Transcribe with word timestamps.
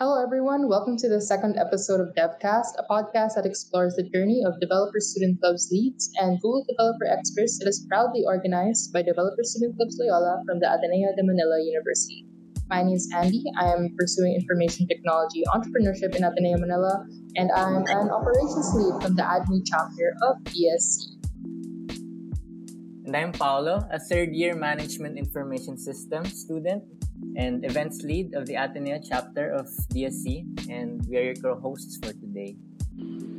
Hello, 0.00 0.16
everyone. 0.16 0.66
Welcome 0.66 0.96
to 0.96 1.10
the 1.10 1.20
second 1.20 1.58
episode 1.58 2.00
of 2.00 2.16
DevCast, 2.16 2.72
a 2.80 2.88
podcast 2.88 3.36
that 3.36 3.44
explores 3.44 3.96
the 3.96 4.02
journey 4.02 4.40
of 4.46 4.58
developer 4.58 4.98
student 4.98 5.38
clubs 5.42 5.68
leads 5.70 6.10
and 6.16 6.40
Google 6.40 6.64
developer 6.66 7.04
experts 7.04 7.58
that 7.58 7.68
is 7.68 7.84
proudly 7.86 8.24
organized 8.24 8.94
by 8.94 9.02
Developer 9.02 9.44
Student 9.44 9.76
Clubs 9.76 10.00
Loyola 10.00 10.40
from 10.48 10.58
the 10.58 10.72
Ateneo 10.72 11.12
de 11.14 11.22
Manila 11.22 11.60
University. 11.60 12.24
My 12.70 12.82
name 12.82 12.96
is 12.96 13.12
Andy. 13.14 13.44
I 13.60 13.74
am 13.76 13.94
pursuing 13.98 14.32
information 14.32 14.88
technology 14.88 15.44
entrepreneurship 15.52 16.16
in 16.16 16.24
Ateneo 16.24 16.56
Manila, 16.56 17.04
and 17.36 17.52
I'm 17.52 17.84
an 17.84 18.08
operations 18.08 18.72
lead 18.72 19.02
from 19.04 19.16
the 19.16 19.22
ADMI 19.22 19.68
chapter 19.68 20.16
of 20.24 20.40
DSC. 20.48 21.12
And 23.04 23.14
I'm 23.14 23.32
Paolo, 23.32 23.86
a 23.92 23.98
third 23.98 24.32
year 24.32 24.56
management 24.56 25.18
information 25.18 25.76
systems 25.76 26.40
student 26.40 26.84
and 27.36 27.64
events 27.64 28.02
lead 28.02 28.34
of 28.34 28.46
the 28.46 28.54
Ateneo 28.54 29.00
chapter 29.02 29.50
of 29.50 29.66
DSC, 29.94 30.68
and 30.70 31.04
we 31.08 31.16
are 31.16 31.22
your 31.22 31.34
co 31.34 31.58
hosts 31.58 31.98
for 32.02 32.12
today. 32.12 32.56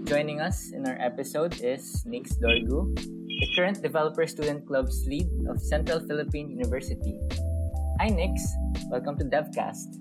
Joining 0.03 0.41
us 0.41 0.71
in 0.71 0.87
our 0.87 0.97
episode 0.99 1.61
is 1.61 2.03
Nix 2.05 2.33
Dorgu, 2.37 2.95
the 2.95 3.47
current 3.55 3.81
Developer 3.81 4.25
Student 4.27 4.67
Club's 4.67 5.05
lead 5.07 5.29
of 5.49 5.61
Central 5.61 5.99
Philippine 5.99 6.49
University. 6.49 7.19
Hi, 7.99 8.07
Nix. 8.07 8.41
Welcome 8.89 9.17
to 9.19 9.25
DevCast. 9.25 9.97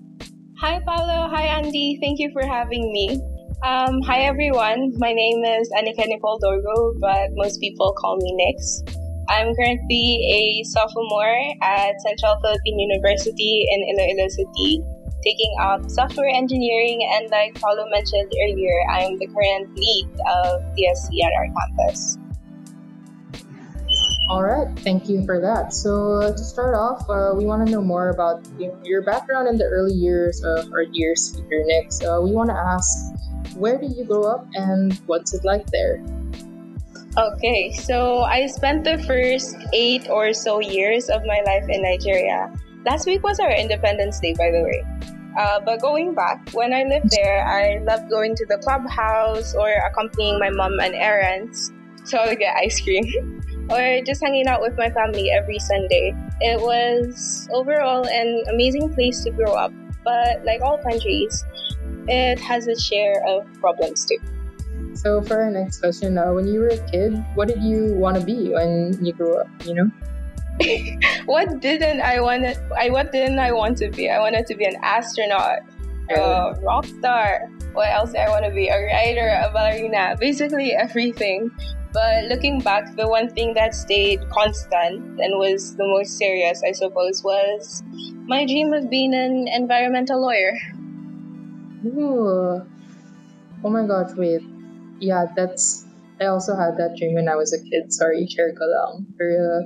Hi, 0.59 0.79
Paolo. 0.85 1.29
Hi, 1.29 1.43
Andy. 1.43 1.97
Thank 2.01 2.19
you 2.19 2.31
for 2.33 2.45
having 2.45 2.91
me. 2.91 3.21
Um, 3.63 4.01
hi, 4.01 4.21
everyone. 4.21 4.93
My 4.97 5.13
name 5.13 5.43
is 5.45 5.69
Anika 5.77 6.07
Nicole 6.07 6.39
Dorgo, 6.39 6.99
but 6.99 7.29
most 7.33 7.59
people 7.59 7.93
call 7.93 8.17
me 8.17 8.33
Nix. 8.33 9.00
I'm 9.31 9.55
currently 9.55 10.27
a 10.27 10.63
sophomore 10.67 11.39
at 11.63 11.95
Central 12.01 12.35
Philippine 12.41 12.77
University 12.77 13.65
in 13.71 13.79
Iloilo 13.95 14.27
City, 14.27 14.83
taking 15.23 15.55
up 15.61 15.89
software 15.89 16.27
engineering. 16.27 16.99
And 17.15 17.31
like 17.31 17.55
Paolo 17.55 17.87
mentioned 17.87 18.29
earlier, 18.43 18.75
I'm 18.91 19.17
the 19.19 19.27
current 19.27 19.73
lead 19.73 20.09
of 20.35 20.61
DSC 20.75 21.23
at 21.23 21.31
our 21.39 21.47
campus. 21.47 22.17
All 24.27 24.43
right, 24.43 24.67
thank 24.79 25.07
you 25.07 25.25
for 25.25 25.39
that. 25.39 25.71
So 25.71 26.33
to 26.35 26.43
start 26.43 26.75
off, 26.75 27.09
uh, 27.09 27.31
we 27.33 27.45
want 27.45 27.65
to 27.65 27.71
know 27.71 27.81
more 27.81 28.09
about 28.09 28.45
your 28.83 29.01
background 29.01 29.47
in 29.47 29.57
the 29.57 29.65
early 29.65 29.93
years 29.93 30.43
of 30.43 30.73
our 30.73 30.83
dear 30.85 31.15
speaker, 31.15 31.63
Nick. 31.63 31.93
So 31.93 32.21
we 32.21 32.33
want 32.33 32.49
to 32.49 32.55
ask, 32.55 33.55
where 33.55 33.77
did 33.77 33.95
you 33.95 34.03
grow 34.03 34.23
up 34.23 34.45
and 34.55 34.93
what's 35.07 35.33
it 35.33 35.45
like 35.45 35.65
there? 35.67 36.03
Okay, 37.17 37.73
so 37.73 38.21
I 38.23 38.47
spent 38.47 38.85
the 38.85 38.97
first 39.03 39.57
eight 39.73 40.07
or 40.09 40.31
so 40.31 40.59
years 40.59 41.09
of 41.09 41.25
my 41.25 41.43
life 41.45 41.67
in 41.67 41.81
Nigeria. 41.83 42.47
Last 42.85 43.05
week 43.05 43.21
was 43.21 43.37
our 43.39 43.51
Independence 43.51 44.21
Day, 44.21 44.33
by 44.37 44.49
the 44.49 44.63
way. 44.63 44.79
Uh, 45.37 45.59
but 45.59 45.81
going 45.81 46.15
back, 46.15 46.39
when 46.53 46.71
I 46.73 46.83
lived 46.83 47.11
there, 47.11 47.43
I 47.45 47.83
loved 47.83 48.09
going 48.09 48.33
to 48.35 48.45
the 48.45 48.57
clubhouse 48.59 49.53
or 49.53 49.67
accompanying 49.91 50.39
my 50.39 50.51
mom 50.51 50.79
on 50.79 50.95
errands 50.95 51.73
so 52.05 52.17
I 52.17 52.29
would 52.29 52.39
get 52.39 52.55
ice 52.55 52.79
cream 52.79 53.03
or 53.69 53.99
just 54.05 54.23
hanging 54.23 54.47
out 54.47 54.61
with 54.61 54.77
my 54.77 54.89
family 54.89 55.31
every 55.31 55.59
Sunday. 55.59 56.15
It 56.39 56.61
was 56.61 57.49
overall 57.51 58.07
an 58.07 58.43
amazing 58.49 58.93
place 58.93 59.21
to 59.25 59.31
grow 59.31 59.51
up, 59.51 59.73
but 60.05 60.45
like 60.45 60.61
all 60.61 60.77
countries, 60.77 61.43
it 62.07 62.39
has 62.39 62.67
its 62.67 62.81
share 62.81 63.21
of 63.27 63.45
problems 63.59 64.05
too. 64.05 64.17
So 64.93 65.21
for 65.21 65.41
our 65.41 65.49
next 65.49 65.79
question, 65.79 66.17
uh, 66.17 66.33
when 66.33 66.47
you 66.47 66.59
were 66.59 66.75
a 66.75 66.91
kid, 66.91 67.15
what 67.35 67.47
did 67.47 67.63
you 67.63 67.93
want 67.95 68.19
to 68.19 68.25
be 68.25 68.49
when 68.49 68.97
you 69.03 69.13
grew 69.13 69.37
up? 69.37 69.47
You 69.65 69.73
know. 69.75 69.91
what 71.25 71.61
didn't 71.61 72.01
I 72.01 72.19
want? 72.19 72.43
To, 72.43 72.55
I 72.77 72.89
what 72.89 73.11
didn't 73.11 73.39
I 73.39 73.51
want 73.51 73.77
to 73.79 73.89
be? 73.89 74.09
I 74.09 74.19
wanted 74.19 74.45
to 74.47 74.55
be 74.55 74.65
an 74.65 74.75
astronaut, 74.83 75.59
a 76.09 76.55
rock 76.61 76.85
star. 76.85 77.47
What 77.73 77.89
else 77.89 78.11
did 78.11 78.21
I 78.21 78.29
want 78.29 78.45
to 78.45 78.51
be? 78.51 78.67
A 78.67 78.77
writer, 78.77 79.41
a 79.41 79.51
ballerina, 79.53 80.17
basically 80.19 80.73
everything. 80.73 81.49
But 81.93 82.25
looking 82.25 82.59
back, 82.59 82.95
the 82.95 83.07
one 83.07 83.29
thing 83.29 83.53
that 83.55 83.73
stayed 83.73 84.29
constant 84.29 85.19
and 85.19 85.39
was 85.39 85.75
the 85.75 85.85
most 85.85 86.17
serious, 86.17 86.61
I 86.67 86.73
suppose, 86.73 87.23
was 87.23 87.81
my 88.27 88.45
dream 88.45 88.73
of 88.73 88.89
being 88.89 89.13
an 89.13 89.47
environmental 89.47 90.21
lawyer. 90.21 90.57
Ooh. 91.85 92.61
Oh 93.63 93.69
my 93.69 93.85
gosh, 93.87 94.15
wait 94.15 94.41
yeah, 95.01 95.25
that's 95.35 95.85
I 96.21 96.29
also 96.29 96.55
had 96.55 96.77
that 96.77 96.95
dream 96.97 97.15
when 97.15 97.27
I 97.27 97.35
was 97.35 97.51
a 97.51 97.57
kid. 97.57 97.91
Sorry, 97.91 98.27
share 98.29 98.53
ko 98.53 98.65
lang. 98.69 99.09
Pero, 99.17 99.65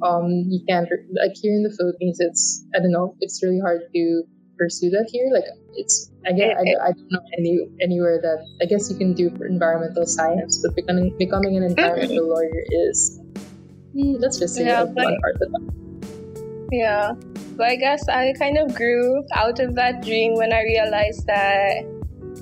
um, 0.00 0.48
you 0.48 0.64
can't 0.66 0.88
like 1.12 1.36
here 1.36 1.52
in 1.52 1.62
the 1.62 1.70
Philippines. 1.76 2.16
It's 2.18 2.64
I 2.74 2.80
don't 2.80 2.90
know. 2.90 3.14
It's 3.20 3.44
really 3.44 3.60
hard 3.60 3.84
to 3.92 4.24
pursue 4.56 4.88
that 4.96 5.12
here. 5.12 5.28
Like 5.28 5.44
it's 5.76 6.10
I 6.24 6.32
I, 6.32 6.64
I 6.88 6.90
don't 6.96 7.12
know 7.12 7.24
any 7.36 7.68
anywhere 7.84 8.18
that 8.20 8.40
I 8.60 8.64
guess 8.64 8.90
you 8.90 8.96
can 8.96 9.12
do 9.12 9.28
environmental 9.44 10.06
science, 10.06 10.58
but 10.64 10.74
becoming 10.74 11.12
becoming 11.20 11.56
an 11.60 11.64
environmental 11.64 12.28
lawyer 12.28 12.64
is 12.88 13.20
let's 13.94 14.38
just 14.38 14.56
say 14.56 14.64
yeah, 14.64 14.84
but, 14.84 15.04
one 15.04 15.20
part 15.20 15.36
of 15.44 15.52
that. 15.52 15.64
Yeah, 16.72 17.12
but 17.56 17.66
I 17.66 17.76
guess 17.76 18.08
I 18.08 18.32
kind 18.38 18.56
of 18.56 18.74
grew 18.74 19.24
out 19.34 19.58
of 19.60 19.74
that 19.74 20.00
dream 20.00 20.34
when 20.34 20.52
I 20.52 20.62
realized 20.62 21.26
that 21.26 21.84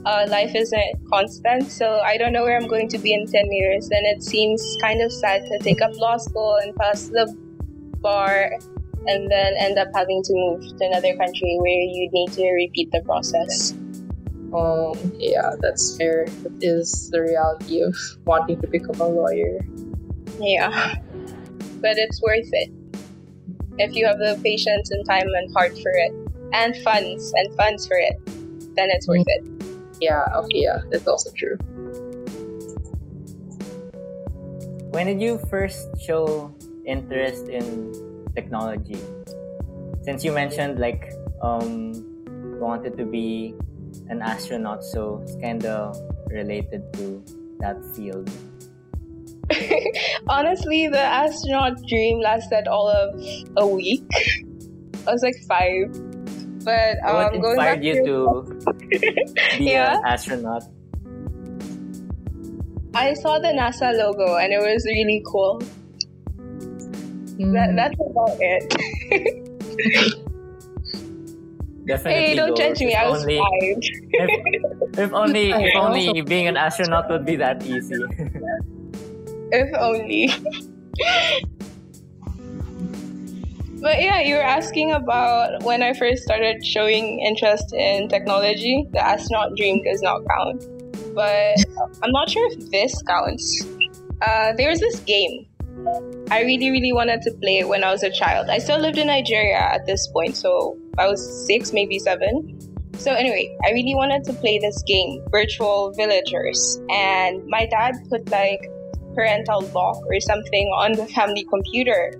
uh, 0.04 0.26
life 0.28 0.54
isn't 0.54 1.09
constant. 1.10 1.70
So 1.70 2.00
I 2.00 2.16
don't 2.16 2.32
know 2.32 2.42
where 2.42 2.56
I'm 2.56 2.69
going 2.69 2.88
to 2.88 2.98
be 2.98 3.12
in 3.12 3.26
10 3.26 3.53
years. 3.53 3.88
And 3.91 4.06
it 4.06 4.22
seems 4.22 4.76
kind 4.81 5.03
of 5.03 5.12
sad 5.12 5.42
to 5.47 5.59
take 5.59 5.81
up 5.82 5.94
law 5.97 6.16
school 6.16 6.59
and 6.62 6.75
pass 6.76 7.09
the 7.09 7.34
bar 8.00 8.50
and 9.06 9.31
then 9.31 9.54
end 9.58 9.78
up 9.78 9.88
having 9.94 10.22
to 10.22 10.34
move 10.34 10.60
to 10.76 10.84
another 10.84 11.16
country 11.16 11.56
where 11.60 11.70
you 11.70 12.08
need 12.12 12.32
to 12.32 12.50
repeat 12.53 12.91
the 12.92 13.00
process. 13.03 13.72
Um, 14.54 15.12
yeah, 15.19 15.53
that's 15.60 15.97
fair. 15.97 16.22
It 16.22 16.53
is 16.60 17.10
the 17.10 17.22
reality 17.22 17.82
of 17.82 17.97
wanting 18.25 18.60
to 18.60 18.66
become 18.66 19.00
a 19.00 19.08
lawyer. 19.08 19.60
Yeah, 20.38 20.94
but 21.81 21.98
it's 21.98 22.20
worth 22.22 22.48
it 22.53 22.70
if 23.78 23.94
you 23.94 24.06
have 24.06 24.19
the 24.19 24.38
patience 24.42 24.91
and 24.91 25.06
time 25.06 25.26
and 25.26 25.53
heart 25.54 25.72
for 25.78 25.92
it, 25.92 26.12
and 26.53 26.76
funds 26.78 27.32
and 27.37 27.54
funds 27.56 27.87
for 27.87 27.97
it. 27.97 28.16
Then 28.75 28.88
it's 28.91 29.06
worth 29.06 29.25
it. 29.26 29.57
Yeah, 30.00 30.25
okay, 30.36 30.62
yeah, 30.62 30.78
that's 30.91 31.06
also 31.06 31.31
true. 31.36 31.56
When 34.91 35.06
did 35.06 35.20
you 35.20 35.38
first 35.50 35.88
show 36.00 36.54
interest 36.86 37.48
in 37.48 37.92
technology? 38.34 38.98
Since 40.03 40.25
you 40.25 40.32
mentioned 40.32 40.78
like 40.78 41.12
um 41.42 41.92
wanted 42.58 42.97
to 42.97 43.04
be 43.04 43.54
an 44.08 44.22
astronaut, 44.22 44.84
so 44.84 45.20
it's 45.22 45.37
kind 45.42 45.64
of 45.66 45.97
related 46.31 46.92
to 46.94 47.22
that 47.60 47.76
field. 47.94 48.31
Honestly, 50.28 50.88
the 50.88 51.00
astronaut 51.00 51.76
dream 51.88 52.20
lasted 52.20 52.69
all 52.69 52.88
of 52.88 53.20
a 53.56 53.66
week. 53.66 54.04
I 55.06 55.12
was 55.12 55.22
like 55.22 55.37
five 55.48 56.07
but 56.64 56.98
um, 57.06 57.14
what 57.14 57.34
inspired 57.34 57.84
you 57.84 58.04
to, 58.04 58.44
be 59.58 59.64
yeah. 59.70 59.98
an 59.98 60.04
astronaut? 60.04 60.62
I 62.94 63.14
saw 63.14 63.38
the 63.38 63.48
NASA 63.48 63.96
logo 63.96 64.36
and 64.36 64.52
it 64.52 64.60
was 64.60 64.84
really 64.86 65.22
cool. 65.26 65.60
Mm. 67.38 67.52
That, 67.52 67.76
that's 67.76 67.94
about 68.00 68.36
it. 68.41 70.24
Definitely. 71.86 72.20
Hey, 72.20 72.34
don't 72.34 72.56
judge 72.56 72.80
me. 72.80 72.94
I 72.94 73.08
was 73.08 73.22
only, 73.22 73.38
five. 73.38 73.78
if, 73.80 74.98
if 74.98 75.12
only, 75.12 75.50
if 75.52 75.76
only 75.76 76.20
being 76.22 76.46
an 76.46 76.56
astronaut 76.56 77.08
would 77.08 77.25
be 77.25 77.36
that 77.36 77.64
easy. 77.64 77.94
if 79.52 79.75
only. 79.78 80.30
But 83.80 84.02
yeah, 84.02 84.20
you 84.20 84.34
were 84.34 84.42
asking 84.42 84.92
about 84.92 85.62
when 85.62 85.82
I 85.82 85.92
first 85.92 86.25
started 86.25 86.64
showing 86.64 87.20
interest 87.20 87.72
in 87.72 88.08
technology. 88.08 88.86
The 88.90 89.04
astronaut 89.04 89.56
dream 89.56 89.82
does 89.84 90.02
not 90.02 90.22
count. 90.28 90.64
But 91.14 91.56
I'm 92.02 92.10
not 92.10 92.28
sure 92.28 92.50
if 92.52 92.70
this 92.70 93.00
counts. 93.02 93.64
Uh, 94.20 94.52
there 94.56 94.70
was 94.70 94.80
this 94.80 94.98
game. 95.00 95.46
I 96.30 96.42
really, 96.42 96.70
really 96.70 96.92
wanted 96.92 97.22
to 97.22 97.30
play 97.40 97.62
when 97.64 97.84
I 97.84 97.92
was 97.92 98.02
a 98.02 98.10
child. 98.10 98.50
I 98.50 98.58
still 98.58 98.78
lived 98.78 98.98
in 98.98 99.06
Nigeria 99.06 99.58
at 99.58 99.86
this 99.86 100.08
point, 100.08 100.36
so 100.36 100.76
I 100.98 101.06
was 101.06 101.46
six, 101.46 101.72
maybe 101.72 102.00
seven. 102.00 102.58
So 102.98 103.12
anyway, 103.12 103.56
I 103.64 103.70
really 103.70 103.94
wanted 103.94 104.24
to 104.24 104.32
play 104.32 104.58
this 104.58 104.82
game, 104.82 105.22
Virtual 105.31 105.92
Villagers, 105.92 106.81
and 106.90 107.46
my 107.46 107.66
dad 107.66 107.94
put 108.10 108.28
like 108.31 108.69
parental 109.14 109.60
lock 109.74 109.98
or 110.06 110.20
something 110.20 110.66
on 110.69 110.92
the 110.92 111.06
family 111.06 111.44
computer 111.48 112.12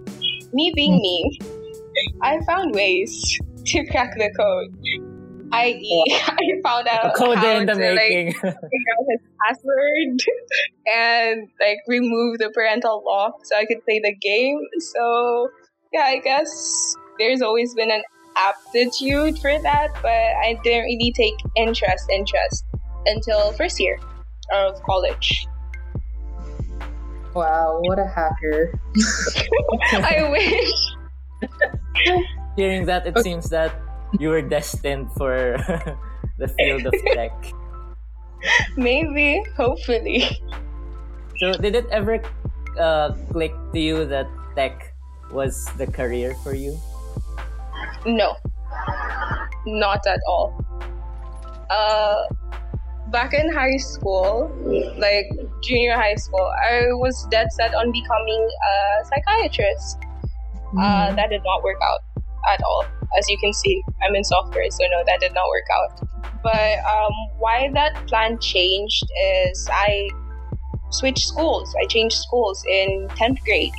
me 0.53 0.73
being 0.75 0.95
hmm. 0.95 1.03
me, 1.03 1.41
I 2.23 2.41
found 2.45 2.75
ways 2.75 3.39
to 3.67 3.87
crack 3.87 4.15
the 4.17 4.33
code. 4.37 4.75
I.e., 5.51 6.05
I 6.27 6.61
found 6.63 6.89
out 6.89 7.15
code 7.15 7.39
how 7.39 7.57
in 7.57 7.67
the 7.67 7.73
to 7.73 7.79
making. 7.79 8.27
like 8.27 8.35
figure 8.35 8.51
out 8.53 9.07
his 9.09 9.21
password 9.43 10.21
and 10.87 11.49
like 11.59 11.79
remove 11.87 12.39
the 12.39 12.51
parental 12.51 13.03
lock 13.07 13.45
so 13.45 13.57
I 13.57 13.65
could 13.65 13.83
play 13.85 14.01
the 14.03 14.15
game. 14.15 14.61
So 14.79 15.49
yeah, 15.93 16.03
I 16.03 16.19
guess 16.19 16.95
there's 17.19 17.41
always 17.41 17.75
been 17.75 17.91
an 17.91 18.03
aptitude 18.37 19.39
for 19.39 19.59
that, 19.63 19.89
but 20.03 20.11
I 20.11 20.59
didn't 20.63 20.85
really 20.85 21.13
take 21.17 21.35
interest 21.57 22.09
interest 22.11 22.65
until 23.07 23.53
first 23.53 23.81
year 23.81 23.99
of 24.53 24.81
college. 24.83 25.47
Wow, 27.35 27.81
what 27.83 27.99
a 27.99 28.07
hacker. 28.07 28.73
I 29.93 30.29
wish. 30.31 30.73
Hearing 32.57 32.87
that, 32.87 33.07
it 33.07 33.19
seems 33.21 33.51
that 33.51 33.75
you 34.19 34.31
were 34.31 34.43
destined 34.43 35.13
for 35.13 35.57
the 36.39 36.49
field 36.49 36.87
of 36.87 36.95
tech. 37.13 37.33
Maybe, 38.77 39.43
hopefully. 39.57 40.25
So, 41.39 41.53
did 41.53 41.75
it 41.77 41.87
ever 41.91 42.23
uh, 42.79 43.13
click 43.31 43.55
to 43.73 43.79
you 43.79 44.05
that 44.07 44.27
tech 44.57 44.95
was 45.31 45.67
the 45.77 45.87
career 45.87 46.35
for 46.43 46.55
you? 46.55 46.79
No, 48.07 48.37
not 49.67 50.07
at 50.07 50.21
all. 50.27 50.65
Uh, 51.71 52.25
back 53.11 53.33
in 53.35 53.53
high 53.53 53.77
school, 53.77 54.51
like 54.99 55.31
junior 55.63 55.95
high 55.95 56.15
school, 56.15 56.53
I 56.71 56.87
was 56.93 57.27
dead 57.31 57.53
set 57.53 57.75
on 57.75 57.93
becoming 57.93 58.49
a 58.71 59.05
psychiatrist. 59.05 59.99
Uh, 60.79 61.15
that 61.15 61.31
did 61.31 61.41
not 61.45 61.63
work 61.65 61.79
out 61.83 62.01
at 62.53 62.61
all. 62.63 62.85
As 63.19 63.29
you 63.29 63.39
can 63.39 63.53
see, 63.55 63.83
I'm 64.03 64.15
in 64.15 64.23
software, 64.23 64.71
so 64.71 64.85
no, 64.91 65.03
that 65.07 65.21
did 65.21 65.33
not 65.33 65.49
work 65.49 65.65
out. 65.73 66.43
But 66.43 66.79
um, 66.85 67.13
why 67.39 67.71
that 67.73 68.07
plan 68.07 68.39
changed 68.39 69.05
is 69.49 69.69
I 69.73 70.11
switched 70.91 71.27
schools. 71.27 71.75
I 71.83 71.87
changed 71.87 72.17
schools 72.17 72.63
in 72.69 73.09
10th 73.13 73.43
grade 73.45 73.73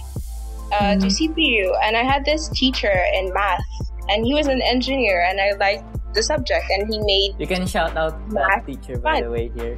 uh, 0.73 0.95
to 0.95 1.07
CPU, 1.07 1.75
and 1.83 1.95
I 1.95 2.03
had 2.03 2.25
this 2.25 2.49
teacher 2.49 3.03
in 3.13 3.31
math, 3.33 3.61
and 4.09 4.25
he 4.25 4.33
was 4.33 4.47
an 4.47 4.61
engineer, 4.63 5.21
and 5.21 5.39
I 5.39 5.53
liked 5.53 5.98
the 6.13 6.23
subject, 6.23 6.65
and 6.69 6.91
he 6.91 7.00
made 7.00 7.35
You 7.39 7.47
can 7.47 7.67
shout 7.67 7.95
out 7.97 8.17
that 8.31 8.63
teacher, 8.65 8.97
by 8.97 9.21
the 9.21 9.29
way, 9.29 9.51
here. 9.56 9.77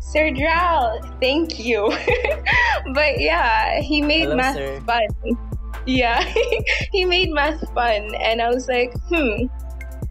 Sir 0.00 0.30
Dral, 0.30 1.02
thank 1.20 1.58
you. 1.58 1.88
but 2.94 3.20
yeah, 3.20 3.80
he 3.80 4.00
made 4.00 4.22
Hello, 4.22 4.36
math 4.36 4.56
sir. 4.56 4.80
fun. 4.86 5.08
Yeah, 5.86 6.22
he 6.92 7.04
made 7.04 7.30
math 7.30 7.60
fun, 7.74 8.14
and 8.20 8.40
I 8.40 8.48
was 8.48 8.68
like, 8.68 8.92
hmm, 9.08 9.46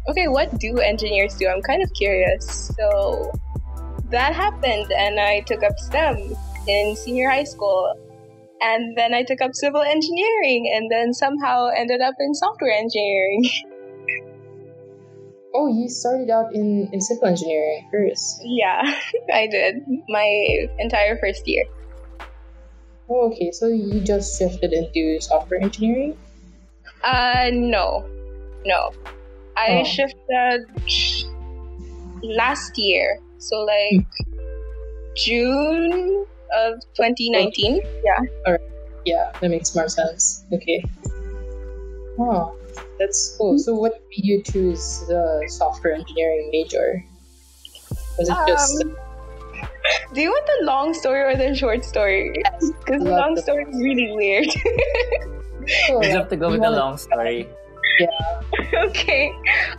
okay, 0.09 0.27
what 0.27 0.57
do 0.59 0.79
engineers 0.79 1.35
do? 1.35 1.47
I'm 1.47 1.62
kind 1.62 1.83
of 1.83 1.91
curious. 1.94 2.71
So 2.77 3.31
that 4.09 4.33
happened, 4.33 4.91
and 4.91 5.19
I 5.19 5.41
took 5.41 5.63
up 5.63 5.77
STEM 5.77 6.35
in 6.68 6.95
senior 6.95 7.29
high 7.29 7.44
school. 7.45 7.94
And 8.59 8.97
then 8.97 9.13
I 9.13 9.21
took 9.21 9.39
up 9.39 9.51
civil 9.53 9.81
engineering, 9.81 10.74
and 10.75 10.89
then 10.89 11.13
somehow 11.13 11.68
ended 11.75 12.01
up 12.01 12.15
in 12.19 12.33
software 12.33 12.71
engineering. 12.71 13.45
Oh, 15.57 15.65
you 15.65 15.89
started 15.89 16.30
out 16.30 16.54
in, 16.54 16.89
in 16.94 17.01
civil 17.01 17.25
engineering 17.25 17.89
first. 17.89 18.42
yeah, 18.45 18.86
I 19.33 19.48
did 19.48 19.81
my 20.07 20.68
entire 20.77 21.18
first 21.18 21.48
year. 21.48 21.65
Oh, 23.09 23.31
okay, 23.31 23.50
so 23.51 23.65
you 23.65 24.00
just 24.01 24.38
shifted 24.38 24.71
into 24.71 25.19
software 25.19 25.59
engineering? 25.59 26.15
Uh, 27.04 27.50
no, 27.51 28.06
no. 28.65 28.92
I 29.57 29.81
Oh. 29.81 29.83
shifted 29.83 30.62
last 32.21 32.77
year, 32.77 33.18
so 33.39 33.65
like 33.65 34.06
June 35.15 36.25
of 36.56 36.74
2019. 36.95 37.81
Yeah. 38.06 38.19
All 38.45 38.53
right. 38.53 38.62
Yeah, 39.06 39.31
that 39.42 39.50
makes 39.50 39.74
more 39.75 39.89
sense. 39.89 40.44
Okay. 40.53 40.83
Oh, 42.19 42.56
that's 43.00 43.35
cool. 43.38 43.57
So, 43.59 43.75
what 43.75 43.94
made 44.09 44.25
you 44.25 44.41
choose 44.44 45.03
the 45.07 45.45
software 45.50 45.94
engineering 45.94 46.50
major? 46.51 47.03
Was 48.18 48.29
it 48.29 48.38
just 48.47 48.83
Um, 48.83 48.95
Do 50.13 50.21
you 50.21 50.29
want 50.29 50.45
the 50.45 50.65
long 50.65 50.94
story 50.94 51.21
or 51.21 51.35
the 51.35 51.56
short 51.56 51.85
story? 51.85 52.33
Because 52.59 53.03
the 53.03 53.09
long 53.12 53.35
the- 53.35 53.41
story 53.41 53.63
is 53.69 53.75
really 53.81 54.12
weird. 54.13 54.47
You 55.89 56.00
have 56.15 56.29
to 56.29 56.38
go 56.38 56.47
you 56.47 56.53
with 56.53 56.62
the 56.62 56.71
long 56.71 56.97
story. 56.97 57.45
Yeah. 58.00 58.07
okay. 58.88 59.33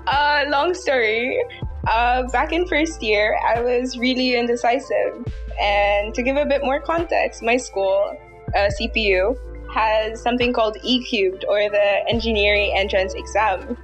Uh, 0.07 0.45
long 0.49 0.75
story. 0.75 1.39
Uh, 1.87 2.25
back 2.29 2.53
in 2.53 2.67
first 2.69 3.03
year, 3.03 3.39
I 3.47 3.61
was 3.63 3.97
really 3.97 4.37
indecisive. 4.37 5.25
And 5.59 6.13
to 6.15 6.23
give 6.23 6.37
a 6.37 6.45
bit 6.45 6.63
more 6.63 6.79
context, 6.79 7.43
my 7.43 7.57
school, 7.57 8.17
uh, 8.55 8.69
CPU, 8.79 9.33
has 9.75 10.21
something 10.21 10.53
called 10.53 10.77
E 10.83 11.03
Cubed 11.05 11.45
or 11.49 11.69
the 11.69 12.09
Engineering 12.09 12.75
Entrance 12.77 13.15
Exam. 13.15 13.77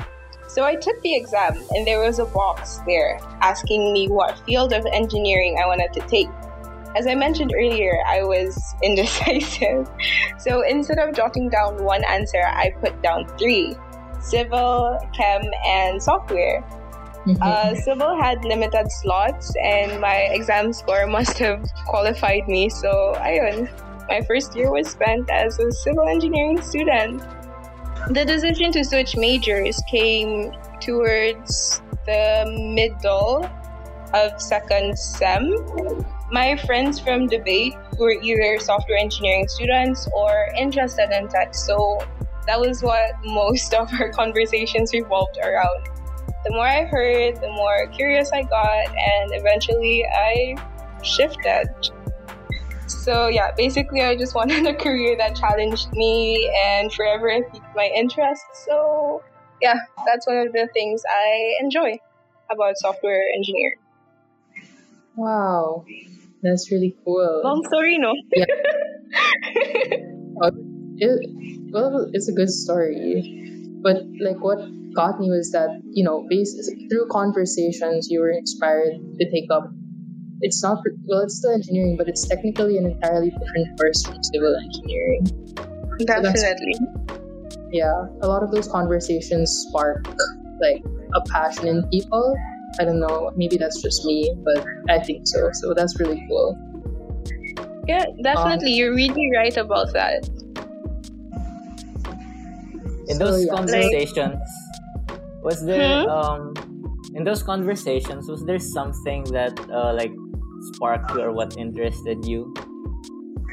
So 0.47 0.65
I 0.65 0.77
took 0.77 1.01
the 1.03 1.17
exam, 1.17 1.57
and 1.71 1.87
there 1.87 2.01
was 2.01 2.19
a 2.19 2.27
box 2.27 2.81
there 2.87 3.19
asking 3.41 3.93
me 3.93 4.09
what 4.09 4.39
field 4.47 4.73
of 4.73 4.87
engineering 4.87 5.59
I 5.63 5.67
wanted 5.67 5.93
to 5.95 6.01
take. 6.07 6.29
As 6.97 7.09
I 7.09 7.15
mentioned 7.17 7.53
earlier, 7.57 7.99
I 8.07 8.23
was 8.23 8.57
indecisive. 8.83 9.89
So 10.39 10.63
instead 10.63 10.99
of 10.99 11.15
jotting 11.15 11.49
down 11.49 11.83
one 11.83 12.05
answer, 12.05 12.43
I 12.45 12.71
put 12.81 13.03
down 13.03 13.27
three 13.37 13.77
civil, 14.21 14.99
chem, 15.13 15.43
and 15.67 16.03
software. 16.03 16.65
Mhm. 17.27 17.41
Uh, 17.41 17.75
civil 17.75 18.17
had 18.21 18.45
limited 18.45 18.91
slots, 19.01 19.53
and 19.63 20.01
my 20.01 20.29
exam 20.33 20.73
score 20.73 21.07
must 21.07 21.39
have 21.39 21.65
qualified 21.87 22.47
me. 22.49 22.69
So, 22.69 23.17
ayun, 23.17 23.69
my 24.09 24.21
first 24.23 24.55
year 24.55 24.71
was 24.71 24.89
spent 24.91 25.31
as 25.31 25.59
a 25.59 25.71
civil 25.73 26.07
engineering 26.07 26.61
student. 26.63 27.23
The 28.11 28.25
decision 28.25 28.73
to 28.73 28.85
switch 28.85 29.17
majors 29.17 29.83
came 29.91 30.53
towards 30.81 31.81
the 32.07 32.45
middle 32.75 33.49
of 34.13 34.41
second 34.41 34.99
sem. 34.99 35.55
My 36.31 36.57
friends 36.57 37.01
from 37.01 37.27
debate 37.27 37.75
were 37.99 38.13
either 38.13 38.59
software 38.59 38.99
engineering 38.99 39.49
students 39.49 40.09
or 40.15 40.49
interested 40.59 41.11
in 41.11 41.29
tech, 41.29 41.55
so 41.55 41.99
that 42.47 42.61
was 42.61 42.83
what 42.83 43.13
most 43.25 43.73
of 43.73 43.89
our 44.01 44.11
conversations 44.13 44.93
revolved 44.93 45.39
around. 45.43 45.89
The 46.45 46.51
more 46.51 46.67
I 46.67 46.85
heard, 46.85 47.37
the 47.41 47.49
more 47.49 47.87
curious 47.89 48.31
I 48.33 48.43
got, 48.43 48.89
and 48.89 49.33
eventually 49.33 50.05
I 50.05 50.57
shifted. 51.03 51.69
So, 53.05 53.29
yeah, 53.29 53.51
basically, 53.55 54.01
I 54.01 54.17
just 54.17 54.35
wanted 54.41 54.67
a 54.67 54.75
career 54.75 55.15
that 55.19 55.37
challenged 55.37 55.93
me 55.93 56.51
and 56.65 56.91
forever 56.91 57.29
piqued 57.53 57.77
my 57.77 57.91
interest. 57.95 58.45
So, 58.67 59.23
yeah, 59.61 59.75
that's 60.07 60.27
one 60.27 60.39
of 60.39 60.53
the 60.53 60.69
things 60.73 61.03
I 61.07 61.55
enjoy 61.61 61.99
about 62.51 62.79
software 62.79 63.23
engineering. 63.37 63.79
wow, 65.17 65.85
that's 66.43 66.73
really 66.73 66.97
cool. 67.05 67.43
Long 67.45 67.63
story, 67.65 67.99
no? 67.99 68.15
Oh, 70.43 70.51
it, 70.97 71.71
well, 71.71 72.11
it's 72.13 72.29
a 72.29 72.33
good 72.33 72.51
story, 72.51 73.23
but 73.83 74.03
like 74.19 74.43
what 74.43 74.59
got 74.93 75.21
me 75.21 75.31
was 75.31 75.53
that 75.53 75.81
you 75.93 76.03
know, 76.03 76.27
based 76.29 76.59
through 76.91 77.07
conversations, 77.09 78.11
you 78.11 78.19
were 78.21 78.33
inspired 78.33 78.95
to 79.21 79.31
take 79.31 79.49
up. 79.53 79.71
It's 80.45 80.63
not 80.63 80.85
well, 81.09 81.21
it's 81.25 81.37
still 81.41 81.53
engineering, 81.53 81.97
but 81.97 82.07
it's 82.07 82.29
technically 82.29 82.77
an 82.77 82.85
entirely 82.87 83.31
different 83.31 83.81
course 83.81 84.05
from 84.05 84.23
civil 84.23 84.55
engineering. 84.55 85.25
Definitely. 86.05 86.77
Yeah, 87.73 88.07
a 88.21 88.29
lot 88.29 88.43
of 88.43 88.51
those 88.53 88.69
conversations 88.69 89.51
spark 89.69 90.07
like 90.61 90.85
a 91.15 91.21
passion 91.33 91.67
in 91.67 91.89
people. 91.89 92.37
I 92.79 92.85
don't 92.85 93.01
know, 93.01 93.33
maybe 93.37 93.57
that's 93.57 93.81
just 93.81 94.05
me, 94.05 94.35
but 94.45 94.65
I 94.91 94.99
think 95.01 95.27
so. 95.27 95.51
So 95.53 95.73
that's 95.75 95.99
really 95.99 96.23
cool. 96.29 96.59
Yeah, 97.89 98.05
definitely. 98.23 98.73
You're 98.73 98.95
really 98.95 99.31
right 99.35 99.57
about 99.57 99.93
that. 99.95 100.29
In 103.09 103.19
So, 103.19 103.25
those 103.27 103.45
yeah. 103.47 103.55
conversations, 103.55 104.41
was 105.43 105.65
there 105.65 106.01
Hmm? 106.01 106.09
um 106.09 106.55
in 107.15 107.25
those 107.25 107.43
conversations 107.43 108.29
was 108.29 108.45
there 108.45 108.59
something 108.59 109.25
that 109.33 109.53
uh, 109.71 109.93
like 109.95 110.13
sparked 110.73 111.11
you 111.13 111.23
or 111.23 111.33
what 111.33 111.57
interested 111.57 112.25
you 112.25 112.55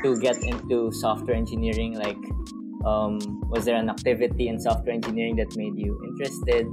to 0.04 0.20
get 0.20 0.38
into 0.44 0.92
software 0.92 1.36
engineering? 1.36 1.96
Like, 1.98 2.18
um, 2.86 3.20
was 3.50 3.66
there 3.66 3.76
an 3.76 3.90
activity 3.90 4.48
in 4.48 4.60
software 4.60 4.94
engineering 4.94 5.36
that 5.38 5.56
made 5.56 5.78
you 5.78 6.00
interested? 6.10 6.66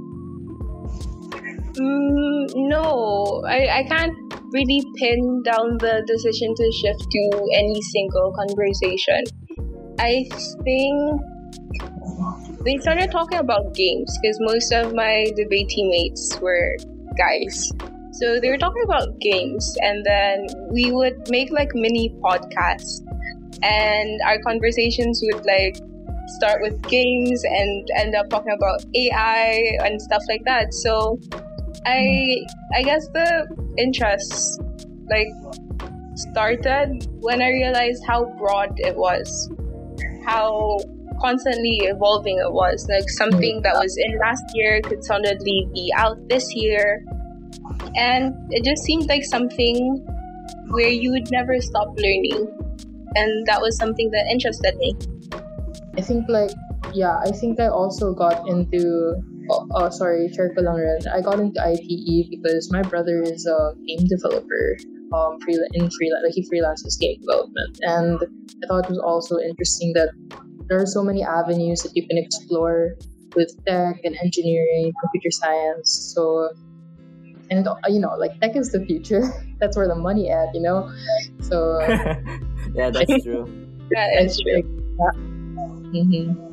Mm, 1.79 2.69
no, 2.69 3.43
I, 3.47 3.79
I 3.79 3.83
can't 3.87 4.15
really 4.51 4.83
pin 4.97 5.43
down 5.43 5.77
the 5.77 6.03
decision 6.07 6.53
to 6.55 6.71
shift 6.71 7.09
to 7.11 7.23
any 7.55 7.81
single 7.81 8.33
conversation. 8.33 9.23
I 9.99 10.25
think 10.63 11.21
they 12.65 12.77
started 12.77 13.11
talking 13.11 13.39
about 13.39 13.73
games 13.73 14.17
because 14.21 14.37
most 14.41 14.71
of 14.73 14.93
my 14.93 15.25
debate 15.35 15.69
teammates 15.69 16.37
were 16.41 16.75
guys. 17.17 17.71
So 18.11 18.39
they 18.39 18.49
were 18.49 18.57
talking 18.57 18.83
about 18.83 19.19
games, 19.19 19.75
and 19.81 20.05
then 20.05 20.47
we 20.71 20.91
would 20.91 21.29
make 21.29 21.51
like 21.51 21.73
mini 21.73 22.09
podcasts, 22.21 23.01
and 23.61 24.19
our 24.25 24.39
conversations 24.41 25.21
would 25.23 25.45
like 25.45 25.77
start 26.37 26.61
with 26.61 26.81
games 26.83 27.43
and 27.43 27.87
end 27.97 28.15
up 28.15 28.29
talking 28.29 28.53
about 28.53 28.83
AI 28.95 29.77
and 29.83 30.01
stuff 30.01 30.23
like 30.29 30.43
that. 30.45 30.73
So 30.73 31.19
I 31.85 32.45
I 32.75 32.83
guess 32.83 33.07
the 33.09 33.47
interest 33.77 34.61
like 35.09 35.29
started 36.15 37.07
when 37.21 37.41
I 37.41 37.49
realized 37.49 38.03
how 38.05 38.25
broad 38.37 38.73
it 38.77 38.95
was, 38.95 39.49
how 40.25 40.79
constantly 41.21 41.77
evolving 41.83 42.37
it 42.37 42.51
was. 42.51 42.85
Like 42.89 43.09
something 43.09 43.61
that 43.63 43.73
was 43.75 43.97
in 43.97 44.19
last 44.19 44.43
year 44.53 44.81
could 44.81 45.03
suddenly 45.03 45.69
be 45.73 45.91
out 45.95 46.17
this 46.29 46.53
year, 46.53 47.03
and 47.95 48.33
it 48.51 48.63
just 48.63 48.83
seemed 48.83 49.07
like 49.07 49.23
something 49.23 49.97
where 50.69 50.89
you 50.89 51.11
would 51.11 51.31
never 51.31 51.59
stop 51.61 51.87
learning, 51.97 52.47
and 53.15 53.45
that 53.47 53.61
was 53.61 53.77
something 53.77 54.11
that 54.11 54.25
interested 54.31 54.75
me. 54.77 54.95
I 55.97 56.01
think 56.01 56.29
like 56.29 56.51
yeah, 56.93 57.19
I 57.19 57.31
think 57.31 57.59
I 57.59 57.67
also 57.67 58.13
got 58.13 58.47
into 58.47 59.15
oh, 59.49 59.67
oh 59.75 59.89
sorry. 59.89 60.29
I 60.31 61.21
got 61.21 61.39
into 61.39 61.61
ITE 61.61 62.29
because 62.29 62.71
my 62.71 62.81
brother 62.81 63.21
is 63.21 63.45
a 63.45 63.73
game 63.85 64.05
developer 64.07 64.77
um 65.11 65.39
free 65.41 65.57
in 65.73 65.89
freelance 65.89 66.21
like 66.23 66.33
he 66.35 66.45
freelances 66.45 66.99
game 66.99 67.19
development 67.19 67.79
and 67.81 68.21
I 68.63 68.67
thought 68.67 68.85
it 68.85 68.91
was 68.91 68.99
also 68.99 69.39
interesting 69.39 69.93
that 69.93 70.13
there 70.69 70.79
are 70.79 70.85
so 70.85 71.03
many 71.03 71.23
avenues 71.23 71.81
that 71.81 71.91
you 71.95 72.07
can 72.07 72.17
explore 72.17 72.93
with 73.35 73.53
tech 73.65 73.97
and 74.03 74.15
engineering, 74.23 74.93
computer 75.01 75.31
science. 75.31 76.13
So 76.15 76.49
and 77.49 77.67
you 77.87 77.99
know 77.99 78.15
like 78.17 78.39
tech 78.39 78.55
is 78.55 78.71
the 78.71 78.85
future 78.85 79.23
that's 79.59 79.75
where 79.75 79.87
the 79.87 79.95
money 79.95 80.29
at 80.29 80.53
you 80.53 80.61
know 80.61 80.91
so 81.41 81.79
yeah 82.73 82.89
that's 82.89 83.23
true 83.23 83.45
that 83.91 84.21
is 84.21 84.39
true 84.39 84.61
yeah. 84.99 85.11
mm-hmm. 85.93 86.45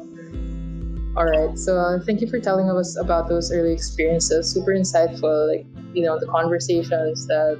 All 1.17 1.25
right. 1.25 1.59
So 1.59 1.79
uh, 1.79 1.99
thank 2.05 2.21
you 2.21 2.29
for 2.29 2.39
telling 2.39 2.69
us 2.69 2.95
about 2.99 3.27
those 3.27 3.51
early 3.51 3.73
experiences. 3.73 4.53
Super 4.53 4.73
insightful. 4.73 5.49
Like 5.49 5.65
you 5.95 6.05
know 6.05 6.21
the 6.21 6.27
conversations 6.27 7.27
that 7.27 7.59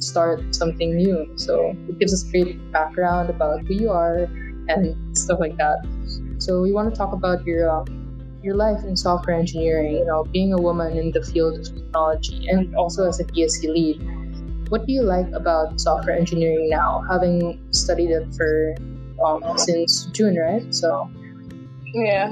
start 0.00 0.54
something 0.54 0.96
new. 0.96 1.30
So 1.36 1.76
it 1.86 1.98
gives 1.98 2.14
us 2.14 2.22
great 2.24 2.56
background 2.72 3.28
about 3.28 3.60
who 3.66 3.74
you 3.74 3.90
are 3.90 4.24
and 4.68 5.16
stuff 5.16 5.38
like 5.38 5.56
that. 5.58 5.84
So 6.38 6.62
we 6.62 6.72
want 6.72 6.92
to 6.92 6.96
talk 6.96 7.12
about 7.12 7.44
your 7.44 7.68
uh, 7.68 7.84
your 8.44 8.54
life 8.54 8.84
in 8.84 8.96
software 8.96 9.36
engineering. 9.36 9.96
You 9.96 10.04
know, 10.04 10.24
being 10.24 10.52
a 10.52 10.58
woman 10.58 10.96
in 10.96 11.10
the 11.12 11.22
field 11.22 11.58
of 11.58 11.64
technology 11.64 12.46
and 12.48 12.74
also 12.76 13.08
as 13.08 13.18
a 13.20 13.24
DSC 13.24 13.64
lead. 13.64 14.68
What 14.68 14.86
do 14.86 14.92
you 14.92 15.02
like 15.02 15.30
about 15.32 15.80
software 15.80 16.16
engineering 16.16 16.68
now, 16.68 17.04
having 17.08 17.60
studied 17.70 18.10
it 18.10 18.34
for 18.34 18.74
um, 19.24 19.42
since 19.58 20.06
June, 20.06 20.36
right? 20.36 20.74
So 20.74 21.08
yeah. 21.92 22.28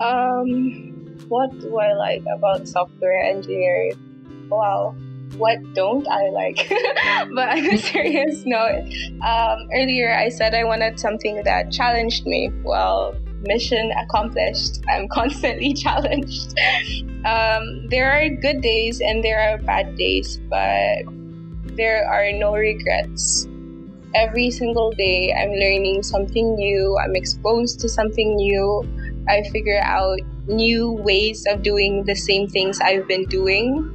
Um, 0.00 0.94
what 1.28 1.50
do 1.60 1.78
I 1.78 1.92
like 1.92 2.24
about 2.34 2.66
software 2.66 3.22
engineering? 3.22 3.94
Wow, 4.50 4.94
what 5.36 5.58
don't 5.74 6.06
I 6.08 6.28
like? 6.30 6.68
but 7.34 7.58
a 7.58 7.78
serious 7.78 8.42
note, 8.44 8.90
um, 9.24 9.68
earlier 9.72 10.14
I 10.14 10.28
said 10.30 10.54
I 10.54 10.64
wanted 10.64 10.98
something 10.98 11.42
that 11.44 11.70
challenged 11.70 12.26
me. 12.26 12.50
Well, 12.64 13.14
mission 13.44 13.92
accomplished. 13.92 14.80
I'm 14.88 15.08
constantly 15.18 15.74
challenged. 15.74 16.58
Um, 17.24 17.88
there 17.88 18.10
are 18.10 18.28
good 18.28 18.60
days 18.60 19.00
and 19.00 19.22
there 19.22 19.40
are 19.40 19.58
bad 19.58 19.96
days, 19.96 20.38
but 20.50 21.04
there 21.76 22.06
are 22.06 22.32
no 22.32 22.54
regrets. 22.54 23.48
Every 24.14 24.50
single 24.50 24.92
day, 24.92 25.34
I'm 25.34 25.50
learning 25.50 26.04
something 26.04 26.54
new, 26.54 26.96
I'm 27.02 27.16
exposed 27.16 27.80
to 27.80 27.88
something 27.88 28.36
new 28.36 28.86
I 29.28 29.42
figure 29.50 29.80
out 29.82 30.20
new 30.46 30.92
ways 30.92 31.46
of 31.48 31.62
doing 31.62 32.04
the 32.04 32.14
same 32.14 32.48
things 32.48 32.80
I've 32.80 33.08
been 33.08 33.24
doing, 33.24 33.88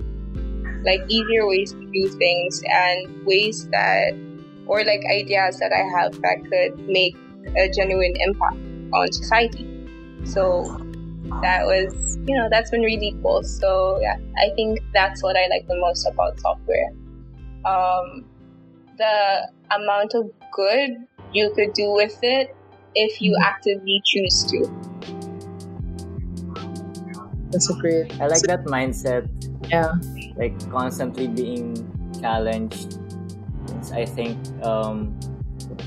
like 0.83 1.01
easier 1.07 1.47
ways 1.47 1.73
to 1.73 1.91
do 1.93 2.09
things 2.09 2.63
and 2.65 3.25
ways 3.25 3.67
that, 3.69 4.17
or 4.65 4.83
like 4.83 5.01
ideas 5.05 5.59
that 5.59 5.71
I 5.71 5.85
have 5.99 6.19
that 6.21 6.41
could 6.49 6.87
make 6.87 7.15
a 7.55 7.69
genuine 7.69 8.15
impact 8.19 8.57
on 8.93 9.11
society. 9.11 9.65
So 10.25 10.63
that 11.41 11.65
was, 11.65 12.17
you 12.25 12.35
know, 12.35 12.47
that's 12.49 12.71
been 12.71 12.81
really 12.81 13.15
cool. 13.21 13.43
So 13.43 13.99
yeah, 14.01 14.17
I 14.37 14.49
think 14.55 14.79
that's 14.93 15.23
what 15.23 15.37
I 15.37 15.47
like 15.47 15.67
the 15.67 15.77
most 15.77 16.05
about 16.07 16.39
software. 16.39 16.89
Um, 17.65 18.25
the 18.97 19.49
amount 19.71 20.13
of 20.15 20.31
good 20.51 20.91
you 21.33 21.51
could 21.55 21.73
do 21.73 21.91
with 21.91 22.17
it 22.21 22.55
if 22.95 23.21
you 23.21 23.33
mm-hmm. 23.33 23.43
actively 23.43 24.01
choose 24.05 24.45
to. 24.45 24.67
That's 27.51 27.69
a 27.69 27.73
great. 27.75 28.19
I 28.21 28.27
like 28.27 28.43
that 28.43 28.65
mindset. 28.65 29.27
Yeah. 29.69 29.95
Like 30.35 30.53
constantly 30.71 31.27
being 31.27 31.75
challenged. 32.21 32.99
I 33.93 34.05
think 34.05 34.37
um, 34.63 35.17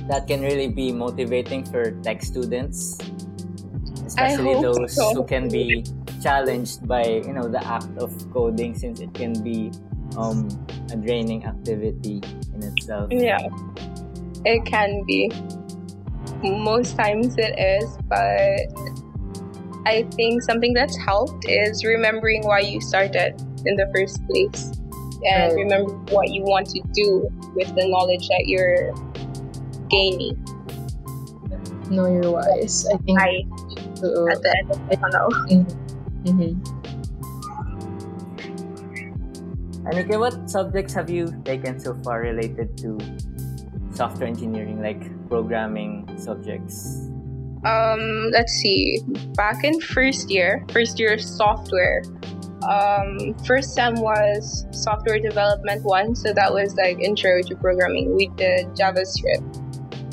that 0.09 0.27
can 0.27 0.43
really 0.43 0.69
be 0.69 0.93
motivating 0.93 1.65
for 1.65 1.91
tech 2.03 2.23
students, 2.23 2.99
especially 4.07 4.61
those 4.61 4.95
so. 4.95 5.15
who 5.15 5.25
can 5.25 5.49
be 5.49 5.85
challenged 6.23 6.87
by 6.87 7.05
you 7.05 7.33
know 7.33 7.49
the 7.49 7.65
act 7.67 7.91
of 7.99 8.11
coding, 8.33 8.75
since 8.75 9.01
it 9.01 9.13
can 9.15 9.33
be 9.43 9.73
um, 10.17 10.49
a 10.93 10.97
draining 10.97 11.45
activity 11.45 12.21
in 12.55 12.63
itself. 12.63 13.09
Yeah, 13.11 13.39
it 14.45 14.65
can 14.67 15.05
be. 15.07 15.31
Most 16.43 16.97
times 16.97 17.37
it 17.39 17.55
is, 17.59 17.97
but 18.09 19.03
I 19.87 20.07
think 20.15 20.43
something 20.43 20.75
that's 20.75 20.97
helped 20.97 21.45
is 21.49 21.85
remembering 21.85 22.43
why 22.45 22.61
you 22.61 22.81
started 22.81 23.41
in 23.65 23.77
the 23.77 23.91
first 23.95 24.19
place 24.27 24.73
and 25.25 25.55
remember 25.55 25.93
what 26.11 26.31
you 26.31 26.43
want 26.43 26.69
to 26.71 26.81
do 26.93 27.29
with 27.55 27.69
the 27.75 27.87
knowledge 27.87 28.27
that 28.29 28.45
you're 28.47 28.93
gaining. 29.93 30.35
Know 31.91 32.07
your 32.09 32.33
whys. 32.33 32.89
I 32.89 32.97
think 33.05 33.21
I, 33.21 33.45
uh, 34.03 34.33
at 34.33 34.41
the 34.41 34.51
end 34.59 34.71
of 34.73 34.81
the 34.89 34.97
tunnel. 34.97 35.29
Mm-hmm. 36.25 36.57
Anika, 39.87 40.19
what 40.19 40.49
subjects 40.49 40.95
have 40.95 41.11
you 41.11 41.31
taken 41.45 41.79
so 41.79 41.95
far 42.03 42.21
related 42.21 42.77
to 42.79 42.99
software 43.93 44.29
engineering, 44.29 44.81
like 44.81 45.29
programming 45.29 46.09
subjects? 46.17 47.13
um, 47.65 48.31
let's 48.33 48.53
see, 48.53 49.01
back 49.37 49.63
in 49.63 49.81
first 49.81 50.31
year, 50.31 50.65
first 50.73 50.99
year 50.99 51.19
software, 51.19 52.03
um, 52.69 53.35
first 53.47 53.75
sem 53.75 53.95
was 53.95 54.67
software 54.73 55.21
development 55.21 55.85
one, 55.85 56.15
so 56.15 56.33
that 56.33 56.53
was 56.53 56.75
like 56.75 56.99
intro 56.99 57.41
to 57.43 57.57
programming. 57.57 58.17
We 58.17 58.29
did 58.37 58.67
JavaScript. 58.75 59.62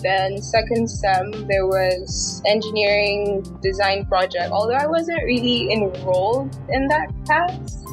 Then 0.02 0.42
second 0.42 0.90
sem 0.90 1.32
there 1.48 1.68
was 1.68 2.42
engineering 2.46 3.44
design 3.62 4.06
project. 4.06 4.52
Although 4.52 4.76
I 4.76 4.88
wasn't 4.88 5.24
really 5.24 5.72
enrolled 5.72 6.56
in 6.70 6.88
that 6.88 7.08
class, 7.26 7.84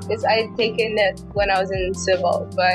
because 0.00 0.24
I'd 0.24 0.54
taken 0.56 0.98
it 0.98 1.20
when 1.32 1.50
I 1.50 1.60
was 1.60 1.70
in 1.70 1.94
civil, 1.94 2.48
but 2.54 2.72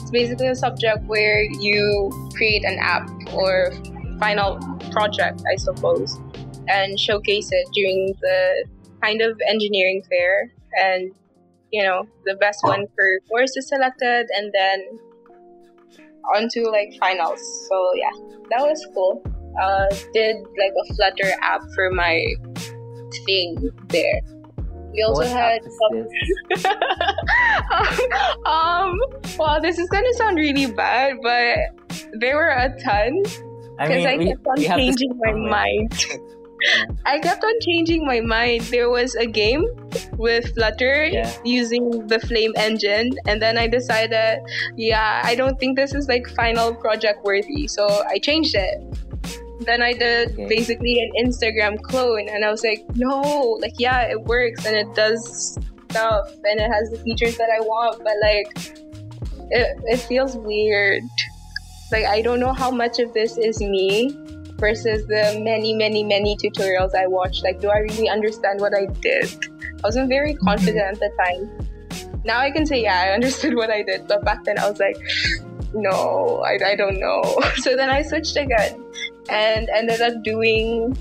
it's 0.00 0.10
basically 0.10 0.48
a 0.48 0.54
subject 0.54 1.04
where 1.04 1.42
you 1.42 2.10
create 2.34 2.64
an 2.64 2.78
app 2.80 3.08
or 3.32 3.72
final 4.18 4.58
project, 4.90 5.42
I 5.52 5.56
suppose, 5.56 6.18
and 6.66 6.98
showcase 6.98 7.50
it 7.52 7.68
during 7.72 8.14
the 8.20 8.64
kind 9.02 9.20
of 9.20 9.40
engineering 9.46 10.02
fair. 10.08 10.50
And, 10.80 11.14
you 11.70 11.82
know, 11.84 12.08
the 12.24 12.34
best 12.36 12.60
one 12.62 12.86
for 12.94 13.20
course 13.28 13.56
is 13.56 13.68
selected, 13.68 14.28
and 14.34 14.52
then 14.52 14.98
onto 16.34 16.70
like 16.70 16.94
finals. 17.00 17.40
So, 17.68 17.92
yeah, 17.94 18.10
that 18.50 18.60
was 18.60 18.86
cool. 18.94 19.22
Uh, 19.60 19.86
did 20.12 20.36
like 20.58 20.72
a 20.72 20.94
Flutter 20.94 21.32
app 21.42 21.62
for 21.74 21.90
my 21.90 22.24
thing 23.26 23.70
there. 23.88 24.20
We 24.92 25.02
also 25.02 25.20
what 25.20 25.28
had 25.28 25.60
um 28.46 28.98
well 29.38 29.60
this 29.60 29.78
is 29.78 29.86
gonna 29.90 30.12
sound 30.14 30.36
really 30.36 30.72
bad, 30.72 31.18
but 31.22 31.58
there 32.20 32.36
were 32.36 32.48
a 32.48 32.74
ton 32.82 33.22
because 33.22 33.42
I, 33.78 34.16
mean, 34.16 34.28
I 34.28 34.32
kept 34.32 34.46
on 34.46 34.56
changing 34.56 35.12
my 35.18 35.32
mind. 35.32 36.06
I 37.04 37.18
kept 37.18 37.44
on 37.44 37.54
changing 37.60 38.06
my 38.06 38.20
mind. 38.20 38.62
There 38.62 38.90
was 38.90 39.14
a 39.14 39.26
game 39.26 39.64
with 40.16 40.54
Flutter 40.54 41.06
yeah. 41.06 41.32
using 41.44 42.06
the 42.06 42.18
Flame 42.20 42.52
engine, 42.56 43.12
and 43.26 43.40
then 43.40 43.58
I 43.58 43.68
decided, 43.68 44.40
yeah, 44.76 45.22
I 45.24 45.34
don't 45.34 45.58
think 45.58 45.76
this 45.76 45.94
is 45.94 46.08
like 46.08 46.28
final 46.30 46.74
project 46.74 47.24
worthy, 47.24 47.68
so 47.68 47.86
I 48.08 48.18
changed 48.18 48.54
it. 48.54 48.82
Then 49.60 49.82
I 49.82 49.92
did 49.92 50.32
okay. 50.32 50.46
basically 50.48 51.00
an 51.00 51.26
Instagram 51.26 51.80
clone, 51.82 52.28
and 52.28 52.44
I 52.44 52.50
was 52.50 52.64
like, 52.64 52.84
no, 52.94 53.58
like 53.60 53.74
yeah, 53.78 54.02
it 54.02 54.22
works 54.22 54.66
and 54.66 54.76
it 54.76 54.94
does 54.94 55.58
stuff 55.90 56.30
and 56.44 56.60
it 56.60 56.70
has 56.70 56.90
the 56.90 56.98
features 56.98 57.36
that 57.38 57.48
I 57.50 57.60
want, 57.60 58.02
but 58.04 58.14
like 58.22 58.74
it, 59.50 59.78
it 59.84 59.96
feels 59.96 60.36
weird 60.36 61.02
like 61.90 62.04
I 62.04 62.22
don't 62.22 62.40
know 62.40 62.52
how 62.52 62.70
much 62.70 62.98
of 62.98 63.12
this 63.14 63.38
is 63.38 63.60
me 63.60 64.14
versus 64.58 65.06
the 65.06 65.40
many, 65.42 65.74
many, 65.74 66.02
many 66.04 66.36
tutorials 66.36 66.94
I 66.94 67.06
watched. 67.06 67.42
Like, 67.44 67.60
do 67.60 67.68
I 67.68 67.78
really 67.78 68.08
understand 68.08 68.60
what 68.60 68.74
I 68.76 68.86
did? 69.00 69.28
I 69.62 69.80
wasn't 69.84 70.08
very 70.08 70.34
Mm-hmm. 70.34 70.46
confident 70.46 70.84
at 70.94 71.00
the 71.00 71.10
time. 71.24 72.22
Now 72.24 72.38
I 72.40 72.50
can 72.50 72.66
say, 72.66 72.82
yeah, 72.82 73.00
I 73.06 73.10
understood 73.18 73.54
what 73.54 73.70
I 73.70 73.82
did. 73.82 74.06
But 74.08 74.24
back 74.24 74.44
then 74.44 74.58
I 74.58 74.68
was 74.68 74.78
like, 74.78 74.96
no, 75.74 76.42
I, 76.44 76.58
I 76.72 76.76
don't 76.76 76.98
know. 77.00 77.22
So 77.56 77.76
then 77.76 77.90
I 77.90 78.02
switched 78.02 78.36
again 78.36 78.82
and 79.28 79.68
ended 79.74 80.00
up 80.00 80.22
doing 80.22 80.96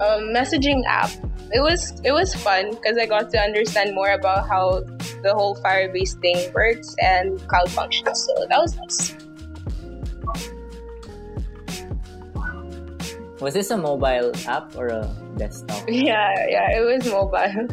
a 0.00 0.18
messaging 0.36 0.84
app. 0.86 1.10
It 1.54 1.60
was 1.60 2.00
it 2.04 2.12
was 2.12 2.34
fun 2.34 2.70
because 2.70 2.96
I 2.96 3.04
got 3.06 3.30
to 3.30 3.38
understand 3.38 3.94
more 3.94 4.12
about 4.12 4.48
how 4.48 4.80
the 5.22 5.32
whole 5.34 5.56
Firebase 5.56 6.18
thing 6.20 6.52
works 6.54 6.94
and 6.98 7.38
cloud 7.46 7.70
functions. 7.70 8.26
So 8.26 8.46
that 8.48 8.58
was 8.58 8.76
nice. 8.76 9.14
Was 13.42 13.54
this 13.54 13.72
a 13.72 13.76
mobile 13.76 14.30
app 14.46 14.76
or 14.78 14.86
a 14.86 15.02
desktop? 15.36 15.82
Yeah, 15.90 16.30
yeah, 16.46 16.78
it 16.78 16.86
was 16.86 17.02
mobile. 17.10 17.66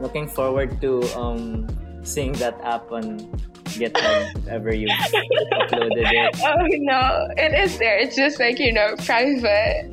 Looking 0.00 0.26
forward 0.26 0.80
to 0.80 1.04
um 1.12 1.68
seeing 2.00 2.32
that 2.40 2.56
app 2.64 2.88
on 2.90 3.28
GitHub 3.76 4.48
ever 4.48 4.72
you 4.72 4.88
uploaded 4.88 6.08
it. 6.08 6.32
oh 6.48 6.64
no, 6.80 7.28
it 7.36 7.52
is 7.52 7.76
there. 7.76 7.98
It's 8.00 8.16
just 8.16 8.40
like 8.40 8.58
you 8.58 8.72
know, 8.72 8.96
private. 9.04 9.92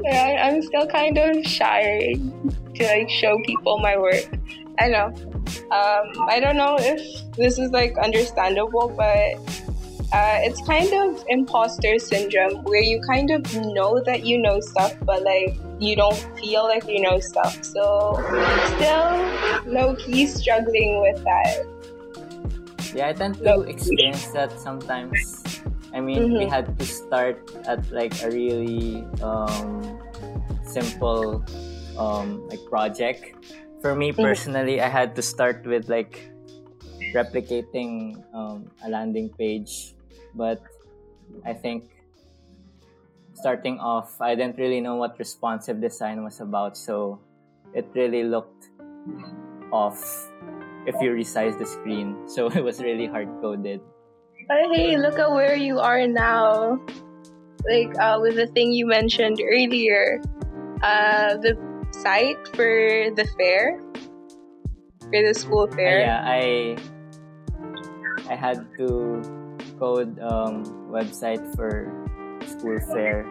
Yeah, 0.00 0.48
I'm 0.48 0.62
still 0.62 0.88
kind 0.88 1.18
of 1.18 1.44
shy 1.44 2.16
to 2.74 2.82
like 2.88 3.10
show 3.12 3.36
people 3.44 3.76
my 3.84 3.98
work. 4.00 4.32
I 4.80 4.88
know. 4.88 5.12
Um, 5.70 6.10
I 6.28 6.40
don't 6.40 6.56
know 6.56 6.76
if 6.78 7.30
this 7.36 7.58
is 7.58 7.70
like 7.70 7.96
understandable, 7.98 8.88
but 8.96 9.38
uh, 10.12 10.38
it's 10.42 10.60
kind 10.66 10.92
of 10.92 11.22
imposter 11.28 11.98
syndrome 11.98 12.64
where 12.64 12.82
you 12.82 13.00
kind 13.06 13.30
of 13.30 13.42
know 13.54 14.02
that 14.04 14.26
you 14.26 14.38
know 14.38 14.58
stuff, 14.60 14.94
but 15.02 15.22
like 15.22 15.56
you 15.78 15.94
don't 15.94 16.18
feel 16.38 16.64
like 16.64 16.88
you 16.88 17.00
know 17.00 17.20
stuff. 17.20 17.62
So 17.62 18.18
still 18.74 19.72
low 19.72 19.94
key 19.96 20.26
struggling 20.26 21.00
with 21.00 21.22
that. 21.22 21.62
Yeah, 22.92 23.08
I 23.08 23.12
tend 23.12 23.38
to 23.38 23.60
experience 23.62 24.26
that 24.34 24.58
sometimes. 24.58 25.44
I 25.94 26.00
mean, 26.00 26.34
we 26.34 26.46
Mhm. 26.46 26.50
had 26.50 26.78
to 26.78 26.84
start 26.86 27.38
at 27.66 27.78
like 27.92 28.14
a 28.22 28.30
really 28.30 29.06
um, 29.22 29.98
simple 30.66 31.44
um, 31.98 32.42
like 32.48 32.58
project. 32.66 33.34
For 33.80 33.94
me 33.94 34.12
personally, 34.12 34.80
I 34.80 34.88
had 34.88 35.16
to 35.16 35.22
start 35.22 35.64
with 35.64 35.88
like 35.88 36.30
replicating 37.14 38.22
um, 38.34 38.70
a 38.84 38.88
landing 38.88 39.30
page, 39.30 39.94
but 40.34 40.60
I 41.44 41.54
think 41.54 41.88
starting 43.34 43.80
off, 43.80 44.20
I 44.20 44.34
didn't 44.34 44.58
really 44.58 44.80
know 44.80 44.96
what 44.96 45.18
responsive 45.18 45.80
design 45.80 46.22
was 46.22 46.40
about, 46.40 46.76
so 46.76 47.20
it 47.74 47.88
really 47.94 48.24
looked 48.24 48.68
off 49.72 49.96
if 50.86 50.94
you 51.00 51.12
resize 51.12 51.58
the 51.58 51.66
screen. 51.66 52.16
So 52.28 52.48
it 52.48 52.62
was 52.62 52.80
really 52.82 53.06
hard 53.06 53.28
coded. 53.40 53.80
But 54.48 54.76
hey, 54.76 54.96
look 54.96 55.18
at 55.18 55.30
where 55.30 55.56
you 55.56 55.78
are 55.78 56.06
now. 56.06 56.78
Like 57.64 57.92
uh, 58.00 58.18
with 58.20 58.36
the 58.36 58.46
thing 58.48 58.72
you 58.72 58.86
mentioned 58.86 59.40
earlier, 59.40 60.20
uh, 60.82 61.36
the 61.36 61.69
site 61.92 62.40
for 62.54 63.10
the 63.14 63.26
fair, 63.38 63.80
for 65.00 65.20
the 65.22 65.34
school 65.34 65.66
fair. 65.68 66.00
yeah, 66.00 66.22
I 66.24 66.76
I 68.28 68.36
had 68.36 68.66
to 68.78 69.22
code 69.78 70.18
um, 70.20 70.64
website 70.90 71.42
for 71.56 71.88
school 72.46 72.78
fair, 72.92 73.26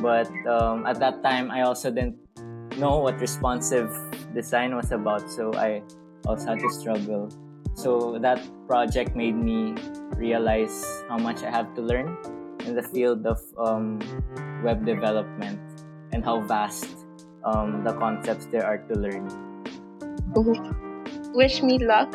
but 0.00 0.28
um, 0.46 0.86
at 0.86 1.00
that 1.00 1.22
time 1.22 1.50
I 1.50 1.62
also 1.62 1.90
didn't 1.90 2.18
know 2.78 2.98
what 2.98 3.20
responsive 3.20 3.88
design 4.34 4.76
was 4.76 4.92
about, 4.92 5.30
so 5.30 5.54
I 5.54 5.82
also 6.26 6.52
had 6.52 6.60
to 6.60 6.70
struggle. 6.70 7.30
So 7.74 8.18
that 8.20 8.40
project 8.66 9.16
made 9.16 9.36
me 9.36 9.74
realize 10.16 11.04
how 11.08 11.18
much 11.18 11.42
I 11.42 11.50
have 11.50 11.74
to 11.76 11.82
learn 11.82 12.16
in 12.64 12.74
the 12.74 12.82
field 12.82 13.26
of 13.26 13.40
um, 13.56 14.00
web 14.64 14.84
development 14.84 15.60
and 16.12 16.24
how 16.24 16.40
vast 16.40 17.05
um, 17.46 17.84
the 17.84 17.94
concepts 17.94 18.46
there 18.50 18.66
are 18.66 18.78
to 18.90 18.94
learn. 18.98 19.30
Wish 21.32 21.62
me 21.62 21.78
luck. 21.78 22.10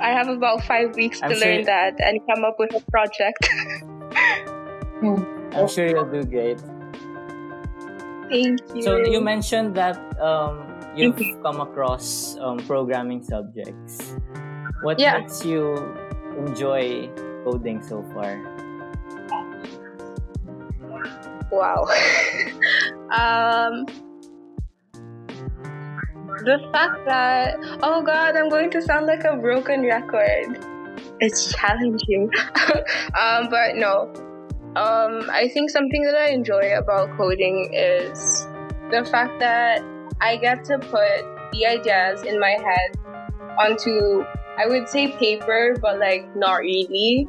I 0.00 0.10
have 0.10 0.28
about 0.28 0.62
five 0.64 0.94
weeks 0.94 1.20
I'm 1.22 1.30
to 1.30 1.36
sure- 1.36 1.44
learn 1.46 1.64
that 1.64 1.98
and 2.00 2.20
come 2.30 2.44
up 2.44 2.56
with 2.58 2.74
a 2.74 2.80
project. 2.90 3.42
I'm 5.02 5.68
sure 5.68 5.86
you'll 5.86 6.06
do 6.10 6.24
great. 6.24 6.60
Thank 8.30 8.60
you. 8.74 8.82
So 8.82 8.96
you 9.04 9.20
mentioned 9.20 9.74
that 9.76 9.96
um, 10.20 10.64
you've 10.96 11.16
come 11.42 11.60
across 11.60 12.36
um, 12.40 12.58
programming 12.66 13.22
subjects. 13.22 14.14
What 14.82 14.98
Yeah. 14.98 15.18
makes 15.18 15.44
you 15.44 15.76
enjoy 16.36 17.08
coding 17.44 17.82
so 17.82 18.02
far? 18.12 18.36
Wow. 21.50 21.86
um, 23.16 23.86
the 26.46 26.60
fact 26.72 27.04
that 27.06 27.56
oh 27.82 28.02
god, 28.02 28.36
I'm 28.36 28.48
going 28.48 28.70
to 28.70 28.80
sound 28.80 29.06
like 29.06 29.24
a 29.24 29.36
broken 29.36 29.82
record. 29.82 30.56
It's 31.18 31.52
challenging. 31.52 32.30
um, 33.20 33.50
but 33.50 33.74
no. 33.74 34.12
Um, 34.76 35.28
I 35.30 35.50
think 35.52 35.70
something 35.70 36.02
that 36.04 36.14
I 36.14 36.28
enjoy 36.28 36.78
about 36.78 37.16
coding 37.16 37.70
is 37.74 38.46
the 38.90 39.04
fact 39.10 39.40
that 39.40 39.82
I 40.20 40.36
get 40.36 40.64
to 40.66 40.78
put 40.78 41.24
the 41.52 41.66
ideas 41.66 42.22
in 42.22 42.38
my 42.38 42.56
head 42.62 42.96
onto 43.58 44.24
I 44.56 44.66
would 44.66 44.88
say 44.88 45.08
paper, 45.08 45.74
but 45.82 45.98
like 45.98 46.24
not 46.36 46.60
really. 46.60 47.28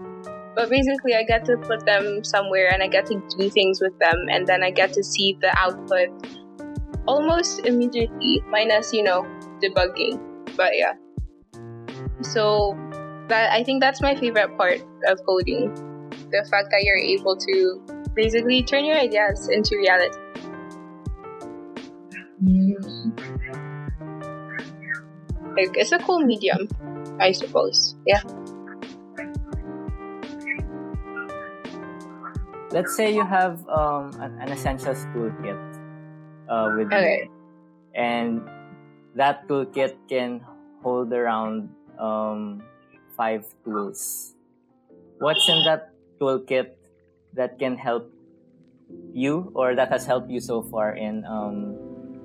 But 0.55 0.69
basically, 0.69 1.15
I 1.15 1.23
get 1.23 1.45
to 1.45 1.57
put 1.57 1.85
them 1.85 2.23
somewhere 2.23 2.71
and 2.71 2.81
I 2.81 2.87
get 2.87 3.05
to 3.07 3.21
do 3.37 3.49
things 3.49 3.81
with 3.81 3.97
them, 3.99 4.27
and 4.29 4.45
then 4.45 4.63
I 4.63 4.71
get 4.71 4.93
to 4.93 5.03
see 5.03 5.37
the 5.41 5.55
output 5.57 6.09
almost 7.07 7.65
immediately, 7.65 8.43
minus, 8.47 8.93
you 8.93 9.03
know, 9.03 9.23
debugging. 9.61 10.19
But 10.55 10.77
yeah. 10.77 10.93
So, 12.21 12.75
that 13.27 13.51
I 13.51 13.63
think 13.63 13.81
that's 13.81 14.01
my 14.01 14.15
favorite 14.15 14.57
part 14.57 14.81
of 15.07 15.19
coding 15.25 15.73
the 16.31 16.47
fact 16.49 16.69
that 16.71 16.83
you're 16.83 16.97
able 16.97 17.37
to 17.37 17.81
basically 18.13 18.63
turn 18.63 18.85
your 18.85 18.97
ideas 18.97 19.47
into 19.49 19.77
reality. 19.77 20.17
Like, 25.55 25.75
it's 25.75 25.91
a 25.91 25.99
cool 25.99 26.19
medium, 26.19 26.67
I 27.19 27.31
suppose. 27.31 27.95
Yeah. 28.05 28.21
Let's 32.71 32.95
say 32.95 33.13
you 33.15 33.25
have 33.25 33.67
um, 33.69 34.11
an, 34.19 34.37
an 34.39 34.51
essentials 34.51 35.05
toolkit 35.15 35.76
uh, 36.49 36.73
with 36.75 36.87
Okay. 36.87 37.27
you, 37.27 37.31
and 37.95 38.41
that 39.15 39.47
toolkit 39.47 39.95
can 40.09 40.41
hold 40.83 41.11
around 41.13 41.69
um, 41.99 42.63
five 43.15 43.45
tools. 43.63 44.33
What's 45.19 45.47
in 45.49 45.63
that 45.65 45.93
toolkit 46.21 46.77
that 47.33 47.57
can 47.59 47.77
help 47.77 48.11
you, 49.13 49.51
or 49.55 49.75
that 49.75 49.89
has 49.89 50.05
helped 50.05 50.29
you 50.29 50.39
so 50.39 50.61
far 50.61 50.95
in 50.95 51.25
um, 51.25 51.75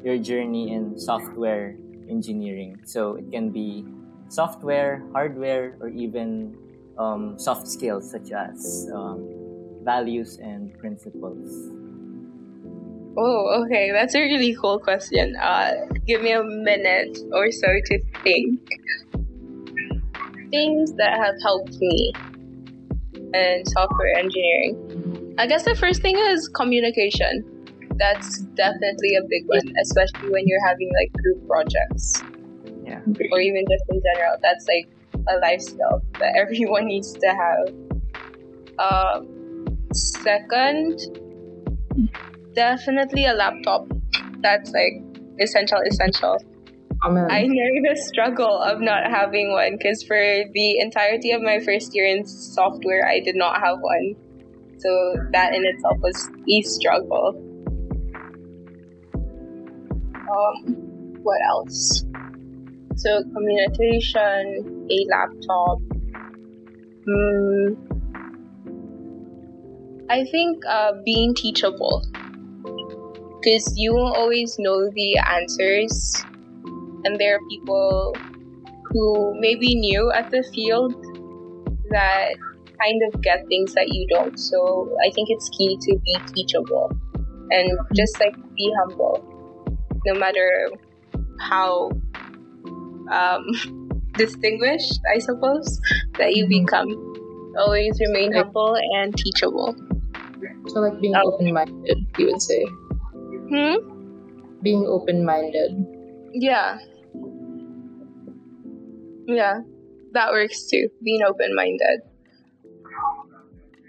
your 0.05 0.19
journey 0.19 0.73
in 0.73 0.99
software 0.99 1.75
engineering? 2.09 2.85
So 2.85 3.17
it 3.17 3.31
can 3.33 3.51
be 3.51 3.85
software, 4.29 5.03
hardware, 5.13 5.77
or 5.81 5.89
even 5.89 6.57
um, 6.99 7.39
soft 7.39 7.67
skills 7.67 8.11
such 8.11 8.31
as 8.33 8.89
um, 8.93 9.25
values 9.83 10.39
and 10.39 10.77
principles. 10.79 11.73
Oh, 13.17 13.65
okay. 13.65 13.91
That's 13.93 14.15
a 14.15 14.21
really 14.21 14.57
cool 14.61 14.79
question. 14.79 15.35
Uh, 15.37 15.73
give 16.07 16.23
me 16.23 16.33
a 16.33 16.43
minute 16.43 17.19
or 17.33 17.51
so 17.51 17.67
to 17.85 17.99
think. 18.23 18.61
Things 20.51 20.93
that 20.97 21.19
have 21.19 21.35
helped 21.43 21.75
me 21.81 22.15
in 23.35 23.63
software 23.67 24.15
engineering. 24.17 25.35
I 25.39 25.47
guess 25.47 25.65
the 25.65 25.75
first 25.75 26.03
thing 26.03 26.17
is 26.19 26.49
communication. 26.49 27.45
That's 27.99 28.41
definitely 28.57 29.15
a 29.17 29.23
big 29.29 29.47
one, 29.47 29.73
especially 29.83 30.29
when 30.31 30.45
you're 30.47 30.67
having 30.67 30.91
like 30.95 31.13
group 31.23 31.47
projects 31.49 32.25
Yeah. 32.85 33.01
or 33.31 33.41
even 33.41 33.65
just 33.71 33.85
in 33.89 34.01
general. 34.03 34.37
That's 34.43 34.67
like 34.67 34.89
a 35.29 35.39
life 35.41 35.61
skill 35.61 36.03
that 36.19 36.35
everyone 36.41 36.87
needs 36.87 37.15
to 37.17 37.29
have. 37.29 37.69
Um, 38.79 39.79
second, 39.93 40.99
definitely 42.55 43.27
a 43.27 43.35
laptop. 43.35 43.87
That's 44.41 44.71
like 44.73 45.03
essential, 45.41 45.79
essential. 45.87 46.39
Amen. 47.05 47.31
I 47.31 47.43
know 47.43 47.91
the 47.91 47.97
struggle 47.97 48.61
of 48.63 48.81
not 48.81 49.11
having 49.11 49.53
one 49.53 49.77
because 49.77 50.05
for 50.05 50.17
the 50.17 50.79
entirety 50.79 51.33
of 51.33 51.43
my 51.43 51.59
first 51.59 51.95
year 51.95 52.07
in 52.07 52.25
software, 52.25 53.09
I 53.09 53.21
did 53.21 53.35
not 53.35 53.61
have 53.61 53.79
one. 53.81 54.15
So 54.79 55.17
that 55.33 55.55
in 55.55 55.65
itself 55.65 55.99
was 56.01 56.31
a 56.49 56.63
struggle. 56.63 57.35
Um, 60.31 60.77
what 61.23 61.39
else? 61.49 62.05
So 62.97 63.23
communication, 63.35 64.87
a 64.91 65.07
laptop. 65.11 65.79
Hmm. 67.05 67.75
I 70.09 70.25
think 70.31 70.63
uh, 70.69 70.93
being 71.05 71.35
teachable 71.35 72.05
because 73.43 73.73
you 73.77 73.95
won't 73.95 74.15
always 74.15 74.57
know 74.59 74.89
the 74.95 75.19
answers 75.19 76.25
and 77.05 77.19
there 77.19 77.37
are 77.37 77.41
people 77.51 78.21
who 78.93 79.35
may 79.41 79.55
be 79.57 79.75
new 79.75 80.13
at 80.13 80.31
the 80.31 80.45
field 80.55 80.95
that 81.91 82.37
kind 82.81 83.03
of 83.09 83.21
get 83.23 83.41
things 83.49 83.75
that 83.75 83.89
you 83.89 84.07
don't. 84.09 84.39
So 84.39 84.89
I 85.05 85.11
think 85.15 85.29
it's 85.31 85.49
key 85.59 85.77
to 85.81 85.99
be 86.05 86.23
teachable 86.35 86.91
and 87.51 87.79
just 87.97 88.21
like 88.21 88.35
be 88.57 88.73
humble, 88.81 89.25
no 90.07 90.15
matter 90.15 90.71
how 91.41 91.91
um, 93.11 93.45
distinguished, 94.17 95.01
I 95.15 95.19
suppose, 95.19 95.81
that 96.19 96.35
you 96.35 96.47
Mhm. 96.47 96.65
become. 96.65 97.09
Always 97.59 98.01
remain 98.01 98.33
humble 98.33 98.77
and 98.97 99.15
teachable. 99.17 99.75
So 100.69 100.81
like 100.81 101.01
being 101.01 101.15
Oh. 101.17 101.33
open-minded, 101.33 102.07
you 102.17 102.27
would 102.29 102.41
say. 102.41 102.65
Hmm? 103.53 103.77
Being 104.63 104.87
open-minded. 104.87 105.73
Yeah. 106.33 106.79
Yeah, 109.27 109.61
that 110.13 110.31
works 110.33 110.67
too. 110.71 110.89
Being 111.05 111.23
open 111.23 111.55
minded. 111.55 112.01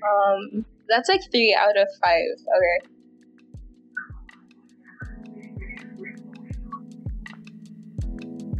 Um, 0.04 0.66
that's 0.90 1.08
like 1.08 1.22
three 1.32 1.56
out 1.58 1.78
of 1.78 1.88
five. 2.02 2.26
Okay. 2.58 2.90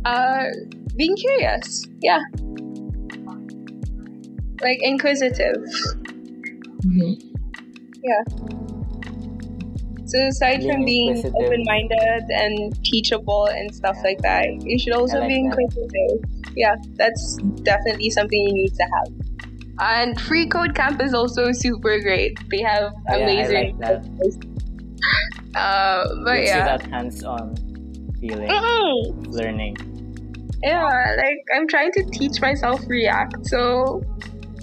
Uh, 0.06 0.46
being 0.96 1.16
curious. 1.16 1.86
Yeah. 2.02 2.22
Like 4.62 4.80
inquisitive. 4.82 5.64
Mhm. 6.86 7.34
So 10.14 10.28
aside 10.28 10.62
from 10.62 10.86
Being 10.86 11.14
being 11.22 11.34
open 11.36 11.64
minded 11.66 12.24
and 12.30 12.86
teachable 12.86 13.46
and 13.48 13.74
stuff 13.74 13.98
like 14.04 14.20
that, 14.22 14.46
you 14.62 14.78
should 14.78 14.94
also 14.94 15.20
like 15.20 15.30
be 15.30 15.42
that. 15.50 15.58
inquisitive. 15.60 16.54
Yeah, 16.56 16.76
that's 16.96 17.38
definitely 17.64 18.12
something 18.12 18.40
you 18.40 18.54
need 18.54 18.76
to 18.76 18.84
have. 18.84 19.08
And 19.80 20.22
Free 20.22 20.46
Code 20.48 20.76
Camp 20.76 21.02
is 21.02 21.16
also 21.16 21.52
super 21.52 22.00
great. 22.00 22.38
They 22.52 22.62
have 22.62 22.94
Oh, 23.10 23.18
yeah, 23.18 23.26
I 23.26 23.32
amazing. 23.32 23.80
like 23.80 23.80
that. 23.80 24.06
Uh, 25.56 26.08
but 26.24 26.36
Gives 26.36 26.50
you 26.50 26.56
yeah. 26.58 26.78
that 26.78 26.86
hands-on 26.92 27.56
feeling, 28.20 28.48
Mm-mm. 28.50 29.28
of 29.28 29.34
learning. 29.34 29.76
Yeah, 30.62 31.16
like 31.18 31.40
I'm 31.56 31.68
trying 31.68 31.92
to 31.94 32.04
teach 32.12 32.40
myself 32.40 32.82
React, 32.88 33.48
so 33.48 34.04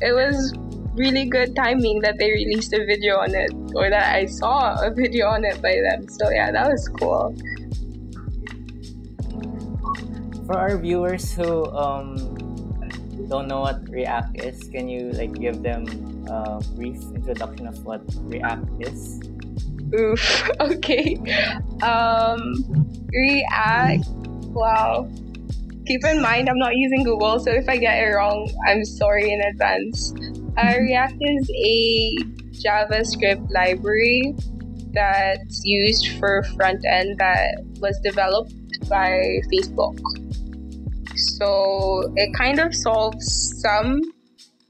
it 0.01 0.13
was 0.13 0.55
really 1.01 1.25
good 1.25 1.57
timing 1.57 2.05
that 2.05 2.21
they 2.21 2.29
released 2.29 2.77
a 2.77 2.85
video 2.85 3.17
on 3.17 3.33
it, 3.33 3.49
or 3.75 3.89
that 3.89 4.13
I 4.15 4.29
saw 4.29 4.77
a 4.85 4.93
video 4.93 5.33
on 5.33 5.49
it 5.49 5.57
by 5.65 5.81
them. 5.81 6.05
So 6.13 6.29
yeah, 6.29 6.53
that 6.53 6.69
was 6.69 6.85
cool. 7.01 7.33
For 10.45 10.61
our 10.61 10.77
viewers 10.77 11.33
who 11.33 11.65
um, 11.73 12.21
don't 13.33 13.49
know 13.49 13.65
what 13.65 13.81
React 13.89 14.45
is, 14.45 14.69
can 14.69 14.93
you 14.93 15.17
like 15.17 15.33
give 15.41 15.65
them 15.65 15.89
a 16.29 16.61
brief 16.77 17.01
introduction 17.17 17.67
of 17.67 17.81
what 17.83 18.05
React 18.29 18.69
is? 18.85 19.25
Oof. 19.97 20.21
Okay. 20.61 21.17
Um, 21.81 22.61
React. 23.09 24.05
Wow. 24.53 25.09
Keep 25.87 26.05
in 26.05 26.21
mind, 26.21 26.49
I'm 26.49 26.59
not 26.59 26.77
using 26.77 27.03
Google, 27.03 27.41
so 27.41 27.51
if 27.51 27.69
I 27.69 27.77
get 27.77 27.99
it 27.99 28.13
wrong, 28.13 28.47
I'm 28.69 28.85
sorry 28.85 29.33
in 29.33 29.41
advance. 29.41 30.13
Uh, 30.57 30.75
React 30.79 31.17
is 31.21 31.51
a 31.55 32.17
JavaScript 32.53 33.51
library 33.53 34.35
that's 34.93 35.65
used 35.65 36.19
for 36.19 36.43
front 36.57 36.85
end 36.89 37.19
that 37.19 37.55
was 37.81 37.99
developed 38.03 38.53
by 38.89 39.41
Facebook. 39.53 39.99
So 41.39 42.13
it 42.17 42.35
kind 42.35 42.59
of 42.59 42.75
solves 42.75 43.61
some 43.61 44.01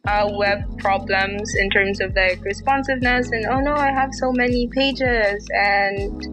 uh, 0.07 0.31
web 0.33 0.79
problems 0.79 1.55
in 1.57 1.71
terms 1.71 2.01
of 2.01 2.15
like 2.17 2.43
responsiveness 2.43 3.31
and 3.33 3.45
oh 3.47 3.61
no 3.61 3.75
i 3.75 3.93
have 3.93 4.09
so 4.15 4.33
many 4.33 4.67
pages 4.69 5.47
and 5.53 6.27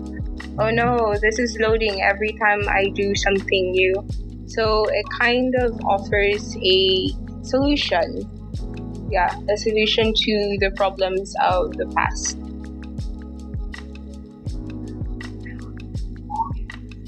oh 0.58 0.70
no 0.70 1.14
this 1.22 1.38
is 1.38 1.58
loading 1.60 2.02
every 2.02 2.32
time 2.40 2.62
i 2.70 2.90
do 2.96 3.14
something 3.16 3.72
new. 3.72 3.94
So 4.48 4.86
it 4.86 5.06
kind 5.20 5.54
of 5.60 5.80
offers 5.84 6.56
a 6.64 7.10
solution 7.44 8.37
yeah 9.10 9.34
a 9.50 9.58
solution 9.58 10.14
to 10.14 10.58
the 10.60 10.72
problems 10.76 11.34
of 11.42 11.72
the 11.78 11.88
past 11.96 12.38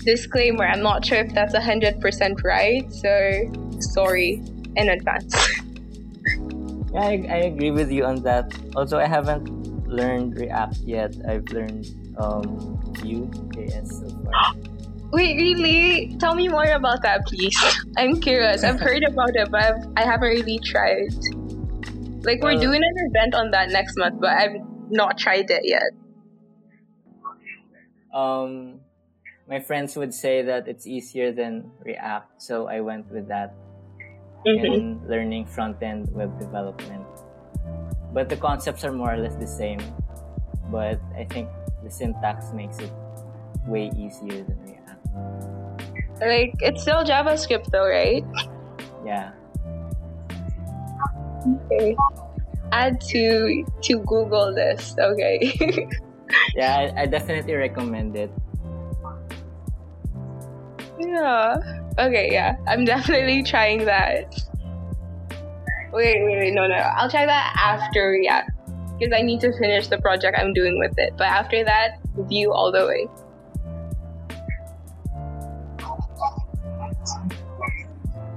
disclaimer 0.03 0.65
i'm 0.65 0.81
not 0.81 1.05
sure 1.05 1.19
if 1.19 1.33
that's 1.33 1.53
100% 1.55 2.43
right 2.43 2.91
so 2.93 3.51
sorry 3.79 4.41
in 4.75 4.89
advance 4.89 5.35
Yeah, 6.93 7.01
I, 7.13 7.25
I 7.29 7.37
agree 7.51 7.71
with 7.71 7.91
you 7.91 8.05
on 8.05 8.23
that. 8.23 8.53
Also, 8.75 8.97
I 8.97 9.05
haven't 9.05 9.49
learned 9.87 10.39
React 10.39 10.77
yet. 10.85 11.15
I've 11.27 11.47
learned 11.49 11.85
um, 12.17 12.79
Vue.js 13.01 13.87
so 13.87 14.09
far. 14.23 14.53
Wait, 15.11 15.35
really? 15.37 16.15
Tell 16.19 16.35
me 16.35 16.47
more 16.47 16.65
about 16.65 17.01
that, 17.01 17.25
please. 17.25 17.57
I'm 17.97 18.21
curious. 18.21 18.63
I've 18.63 18.79
heard 18.79 19.03
about 19.03 19.35
it, 19.35 19.49
but 19.49 19.63
I've, 19.63 19.85
I 19.97 20.03
haven't 20.05 20.29
really 20.29 20.59
tried. 20.59 21.09
Like, 22.23 22.41
we're 22.43 22.53
Well- 22.53 22.61
doing 22.61 22.81
an 22.83 22.95
event 23.09 23.33
on 23.35 23.51
that 23.51 23.69
next 23.69 23.97
month, 23.97 24.19
but 24.19 24.29
I've 24.31 24.57
not 24.89 25.17
tried 25.17 25.49
it 25.49 25.61
yet. 25.63 25.91
Um, 28.13 28.81
my 29.47 29.59
friends 29.59 29.95
would 29.95 30.13
say 30.13 30.41
that 30.41 30.67
it's 30.67 30.85
easier 30.87 31.31
than 31.31 31.71
React, 31.85 32.41
so 32.41 32.67
I 32.67 32.81
went 32.81 33.11
with 33.11 33.27
that 33.29 33.53
Mm-hmm. 34.47 34.65
in 34.65 35.01
learning 35.07 35.45
front-end 35.45 36.09
web 36.15 36.39
development. 36.39 37.05
But 38.13 38.29
the 38.29 38.37
concepts 38.37 38.85
are 38.85 38.91
more 38.91 39.13
or 39.13 39.17
less 39.17 39.35
the 39.35 39.45
same. 39.47 39.79
But 40.71 40.99
I 41.15 41.25
think 41.25 41.49
the 41.83 41.91
syntax 41.91 42.53
makes 42.53 42.79
it 42.79 42.91
way 43.67 43.91
easier 43.97 44.43
than 44.43 44.57
React. 44.63 46.21
Like, 46.21 46.53
it's 46.61 46.81
still 46.81 47.03
JavaScript, 47.03 47.65
though, 47.71 47.87
right? 47.87 48.23
Yeah. 49.05 49.31
Okay. 51.47 51.95
Add 52.71 53.01
to 53.09 53.65
to 53.81 53.99
Google 53.99 54.53
this. 54.53 54.95
Okay. 54.99 55.87
Yeah, 56.55 56.93
I, 56.95 57.01
I 57.01 57.05
definitely 57.05 57.53
recommend 57.55 58.15
it. 58.15 58.31
yeah. 60.99 61.57
Okay. 61.97 62.29
Yeah. 62.31 62.55
I'm 62.67 62.85
definitely 62.85 63.43
trying 63.43 63.85
that. 63.85 64.33
Wait, 65.91 66.23
wait, 66.23 66.37
wait. 66.37 66.53
No, 66.53 66.67
no. 66.67 66.75
I'll 66.75 67.09
try 67.09 67.25
that 67.25 67.55
after 67.57 68.15
Yeah, 68.15 68.45
because 68.97 69.13
I 69.15 69.21
need 69.21 69.41
to 69.41 69.51
finish 69.57 69.87
the 69.87 69.97
project 69.97 70.37
I'm 70.37 70.53
doing 70.53 70.77
with 70.77 70.93
it. 70.97 71.13
But 71.17 71.27
after 71.27 71.63
that, 71.63 71.97
Vue 72.29 72.51
all 72.51 72.71
the 72.71 72.85
way. 72.85 73.07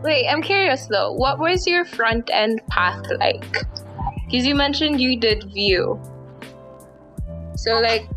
Wait, 0.02 0.26
I'm 0.26 0.42
curious 0.42 0.86
though. 0.86 1.12
What 1.12 1.38
was 1.38 1.66
your 1.66 1.84
front 1.84 2.28
end 2.32 2.60
path 2.68 3.06
like? 3.20 3.46
Because 4.26 4.46
you 4.46 4.54
mentioned 4.54 5.00
you 5.00 5.18
did 5.18 5.44
Vue. 5.52 6.00
So, 7.54 7.78
like, 7.78 8.08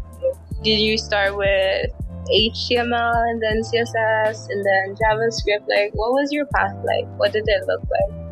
did 0.63 0.79
you 0.79 0.97
start 0.97 1.37
with 1.37 1.91
HTML 2.31 3.13
and 3.29 3.41
then 3.41 3.61
CSS 3.61 4.49
and 4.49 4.65
then 4.65 4.95
JavaScript? 4.95 5.67
Like, 5.69 5.93
what 5.93 6.13
was 6.13 6.31
your 6.31 6.45
path 6.47 6.75
like? 6.83 7.05
What 7.19 7.33
did 7.33 7.43
it 7.45 7.67
look 7.67 7.83
like? 7.83 8.25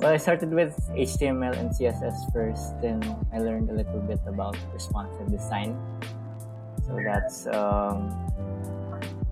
Well, 0.00 0.12
I 0.12 0.16
started 0.16 0.50
with 0.52 0.74
HTML 0.96 1.56
and 1.56 1.70
CSS 1.70 2.32
first, 2.32 2.74
then 2.82 2.98
I 3.32 3.38
learned 3.38 3.70
a 3.70 3.74
little 3.74 4.00
bit 4.00 4.18
about 4.26 4.56
responsive 4.74 5.30
design. 5.30 5.78
So 6.86 6.98
that's 7.04 7.46
um, 7.46 8.10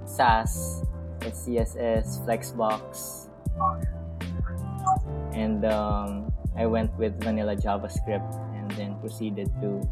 Sass, 0.07 0.85
it's 1.23 1.47
CSS, 1.47 2.25
Flexbox, 2.25 3.29
and 5.33 5.65
um, 5.65 6.33
I 6.57 6.67
went 6.67 6.97
with 6.99 7.23
vanilla 7.23 7.57
JavaScript 7.57 8.35
and 8.59 8.71
then 8.73 8.99
proceeded 9.01 9.51
to 9.61 9.89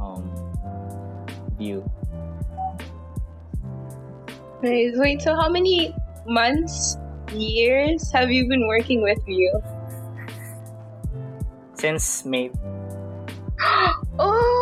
um, 0.00 0.30
Vue. 1.58 1.84
Wait, 4.62 4.92
wait, 4.96 5.22
so 5.22 5.34
how 5.34 5.48
many 5.48 5.94
months, 6.26 6.96
years 7.32 8.10
have 8.12 8.30
you 8.30 8.48
been 8.48 8.66
working 8.66 9.02
with 9.02 9.24
Vue? 9.26 9.62
Since 11.74 12.24
May. 12.24 12.50
Oh, 14.20 14.57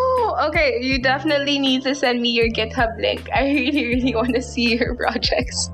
okay. 0.48 0.78
You 0.80 1.00
definitely 1.00 1.58
need 1.58 1.82
to 1.82 1.94
send 1.94 2.20
me 2.20 2.30
your 2.30 2.48
GitHub 2.48 3.00
link. 3.00 3.28
I 3.34 3.44
really, 3.44 3.86
really 3.86 4.14
want 4.14 4.34
to 4.34 4.42
see 4.42 4.76
your 4.76 4.94
projects. 4.94 5.70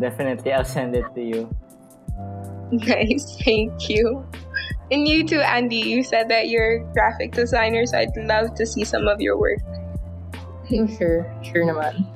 Definitely, 0.00 0.52
I'll 0.52 0.64
send 0.64 0.96
it 0.96 1.04
to 1.14 1.22
you. 1.22 1.50
Nice, 2.72 3.36
thank 3.44 3.88
you. 3.88 4.24
And 4.90 5.06
you 5.06 5.26
too, 5.26 5.40
Andy. 5.40 5.76
You 5.76 6.02
said 6.02 6.28
that 6.28 6.48
you're 6.48 6.80
a 6.80 6.92
graphic 6.92 7.32
designer, 7.32 7.86
so 7.86 7.98
I'd 7.98 8.16
love 8.16 8.54
to 8.56 8.66
see 8.66 8.84
some 8.84 9.08
of 9.08 9.20
your 9.20 9.38
work. 9.38 9.60
Sure, 10.68 11.28
sure 11.44 11.64
no 11.68 11.76
naman. 11.76 12.08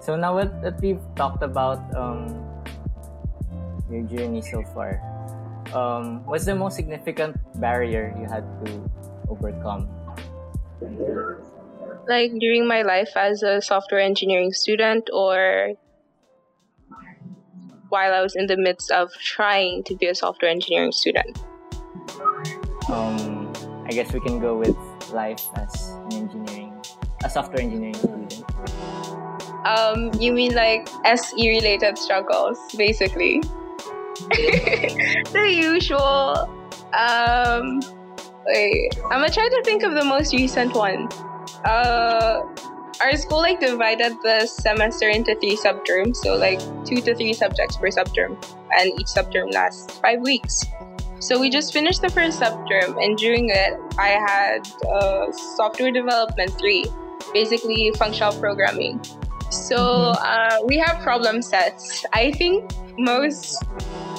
So 0.00 0.14
now 0.14 0.38
that, 0.38 0.62
that 0.62 0.80
we've 0.80 1.02
talked 1.16 1.42
about 1.42 1.82
um, 1.96 2.45
your 3.90 4.02
journey 4.02 4.42
so 4.42 4.62
far, 4.74 5.00
um, 5.72 6.24
what's 6.26 6.44
the 6.44 6.54
most 6.54 6.76
significant 6.76 7.36
barrier 7.60 8.14
you 8.18 8.26
had 8.26 8.44
to 8.64 8.90
overcome? 9.28 9.88
Like 12.08 12.32
during 12.38 12.68
my 12.68 12.82
life 12.82 13.10
as 13.16 13.42
a 13.42 13.60
software 13.60 14.00
engineering 14.00 14.52
student, 14.52 15.10
or 15.12 15.74
while 17.88 18.12
I 18.12 18.20
was 18.20 18.36
in 18.36 18.46
the 18.46 18.56
midst 18.56 18.90
of 18.90 19.12
trying 19.14 19.84
to 19.84 19.96
be 19.96 20.06
a 20.06 20.14
software 20.14 20.50
engineering 20.50 20.92
student? 20.92 21.38
Um, 22.88 23.52
I 23.84 23.90
guess 23.90 24.12
we 24.12 24.20
can 24.20 24.38
go 24.38 24.56
with 24.56 24.76
life 25.12 25.42
as 25.54 25.90
an 26.10 26.12
engineering, 26.12 26.72
a 27.24 27.30
software 27.30 27.60
engineering 27.60 27.94
student. 27.94 28.44
Um, 29.64 30.12
you 30.20 30.32
mean 30.32 30.54
like 30.54 30.88
SE 31.04 31.48
related 31.48 31.98
struggles, 31.98 32.58
basically? 32.76 33.42
the 35.32 35.46
usual. 35.52 36.48
Um, 36.96 37.80
wait, 38.46 38.96
I'm 39.04 39.20
gonna 39.20 39.30
try 39.30 39.48
to 39.48 39.62
think 39.64 39.82
of 39.82 39.94
the 39.94 40.04
most 40.04 40.32
recent 40.32 40.74
one. 40.74 41.08
Uh, 41.64 42.42
our 43.00 43.16
school 43.16 43.38
like 43.38 43.60
divided 43.60 44.16
the 44.22 44.46
semester 44.46 45.08
into 45.08 45.34
three 45.36 45.56
subterms, 45.56 46.16
so 46.16 46.36
like 46.36 46.60
two 46.84 47.00
to 47.02 47.14
three 47.14 47.34
subjects 47.34 47.76
per 47.76 47.88
subterm, 47.88 48.36
and 48.78 48.98
each 48.98 49.08
subterm 49.08 49.52
lasts 49.52 49.98
five 49.98 50.20
weeks. 50.20 50.64
So 51.18 51.40
we 51.40 51.50
just 51.50 51.72
finished 51.72 52.02
the 52.02 52.08
first 52.08 52.40
subterm, 52.40 53.02
and 53.02 53.18
during 53.18 53.50
it, 53.50 53.74
I 53.98 54.08
had 54.08 54.68
uh, 54.88 55.32
software 55.32 55.90
development 55.90 56.52
three, 56.58 56.84
basically 57.32 57.92
functional 57.98 58.32
programming. 58.40 59.00
So 59.50 59.76
uh, 59.76 60.58
we 60.66 60.78
have 60.78 61.02
problem 61.02 61.42
sets. 61.42 62.04
I 62.12 62.32
think 62.32 62.70
most 62.98 63.64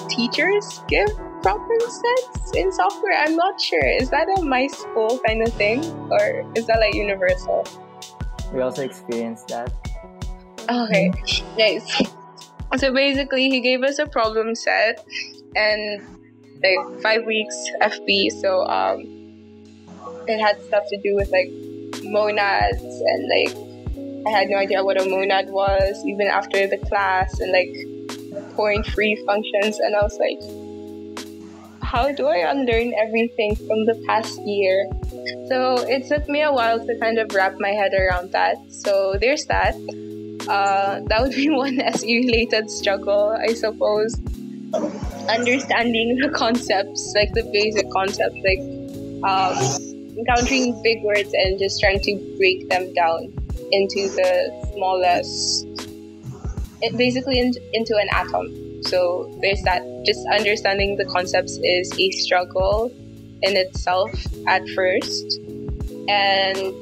teachers 0.10 0.82
give 0.88 1.08
problem 1.42 1.80
sets 1.80 2.52
in 2.56 2.72
software. 2.72 3.14
I'm 3.14 3.36
not 3.36 3.60
sure. 3.60 3.88
Is 4.00 4.10
that 4.10 4.28
a 4.38 4.42
my 4.42 4.68
school 4.68 5.20
kind 5.26 5.46
of 5.48 5.54
thing, 5.54 5.84
or 6.12 6.52
is 6.56 6.66
that 6.68 6.80
like 6.80 6.94
universal? 6.94 7.66
We 8.54 8.62
also 8.62 8.84
experienced 8.84 9.48
that. 9.50 9.72
Okay, 10.70 11.12
nice. 11.58 12.14
So 12.78 12.94
basically, 12.94 13.50
he 13.50 13.62
gave 13.62 13.84
us 13.84 14.00
a 14.00 14.06
problem 14.06 14.56
set 14.56 15.06
and 15.56 16.02
like 16.64 17.02
five 17.02 17.26
weeks 17.26 17.56
FP. 17.82 18.32
So 18.42 18.66
um, 18.68 19.04
it 20.28 20.40
had 20.40 20.62
stuff 20.64 20.84
to 20.90 20.98
do 20.98 21.16
with 21.16 21.30
like 21.32 21.52
monads 22.04 22.82
and 22.82 23.30
like 23.30 23.67
I 24.28 24.30
had 24.30 24.50
no 24.50 24.58
idea 24.58 24.84
what 24.84 25.00
a 25.00 25.06
monad 25.08 25.50
was 25.50 26.04
even 26.06 26.28
after 26.28 26.68
the 26.68 26.78
class 26.78 27.40
and 27.40 27.52
like 27.54 27.74
point 28.58 28.86
free 28.88 29.16
functions 29.26 29.80
and 29.80 29.96
I 29.96 30.02
was 30.02 30.20
like 30.20 30.42
how 31.82 32.12
do 32.12 32.28
I 32.28 32.40
unlearn 32.52 32.94
everything 33.00 33.56
from 33.56 33.86
the 33.86 33.96
past 34.06 34.38
year? 34.42 34.90
So 35.48 35.78
it 35.88 36.06
took 36.08 36.28
me 36.28 36.42
a 36.42 36.52
while 36.52 36.86
to 36.86 37.00
kind 37.00 37.18
of 37.18 37.34
wrap 37.34 37.56
my 37.60 37.70
head 37.70 37.94
around 37.94 38.34
that. 38.34 38.58
So 38.70 39.16
there's 39.22 39.46
that. 39.46 39.74
Uh, 40.50 41.00
that 41.08 41.22
would 41.22 41.32
be 41.32 41.50
one 41.50 41.80
SE 41.80 42.18
related 42.28 42.70
struggle, 42.70 43.38
I 43.40 43.54
suppose. 43.54 44.16
Understanding 45.30 46.18
the 46.18 46.30
concepts, 46.36 47.14
like 47.16 47.32
the 47.32 47.44
basic 47.54 47.90
concepts, 47.92 48.36
like 48.44 48.60
um, 49.24 49.56
encountering 50.20 50.82
big 50.84 51.02
words 51.04 51.32
and 51.34 51.58
just 51.58 51.80
trying 51.80 52.02
to 52.02 52.36
break 52.38 52.68
them 52.68 52.94
down 52.94 53.37
into 53.72 54.10
the 54.10 54.72
smallest, 54.74 55.66
it 56.82 56.98
basically 56.98 57.40
in, 57.40 57.54
into 57.74 57.96
an 57.98 58.08
atom. 58.12 58.84
So 58.84 59.34
there's 59.42 59.62
that. 59.64 59.84
Just 60.06 60.26
understanding 60.28 60.96
the 60.96 61.06
concepts 61.06 61.60
is 61.64 61.92
a 62.00 62.12
struggle 62.12 62.92
in 63.42 63.58
itself 63.58 64.12
at 64.48 64.68
first. 64.70 65.40
And 66.08 66.74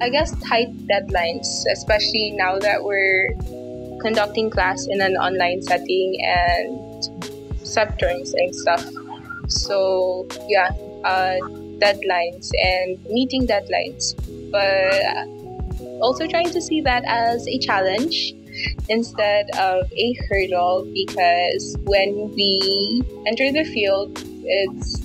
I 0.00 0.08
guess 0.08 0.34
tight 0.42 0.68
deadlines, 0.88 1.46
especially 1.72 2.32
now 2.32 2.58
that 2.58 2.82
we're 2.82 3.34
conducting 4.00 4.50
class 4.50 4.86
in 4.88 5.00
an 5.00 5.16
online 5.16 5.62
setting 5.62 6.18
and 6.26 7.04
subterms 7.62 8.32
and 8.34 8.54
stuff. 8.54 8.84
So 9.48 10.26
yeah, 10.48 10.70
uh, 11.04 11.36
deadlines 11.82 12.50
and 12.62 13.04
meeting 13.06 13.46
deadlines, 13.46 14.14
but 14.50 15.02
also 16.00 16.26
trying 16.26 16.50
to 16.50 16.60
see 16.60 16.80
that 16.80 17.04
as 17.06 17.46
a 17.48 17.58
challenge 17.58 18.34
instead 18.88 19.50
of 19.58 19.90
a 19.92 20.12
hurdle 20.28 20.84
because 20.92 21.76
when 21.84 22.32
we 22.34 23.02
enter 23.26 23.50
the 23.50 23.64
field, 23.64 24.18
it's 24.44 25.00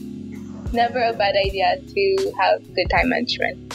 never 0.73 1.01
a 1.01 1.13
bad 1.13 1.35
idea 1.35 1.79
to 1.79 2.33
have 2.39 2.61
good 2.75 2.89
time 2.89 3.09
management. 3.09 3.73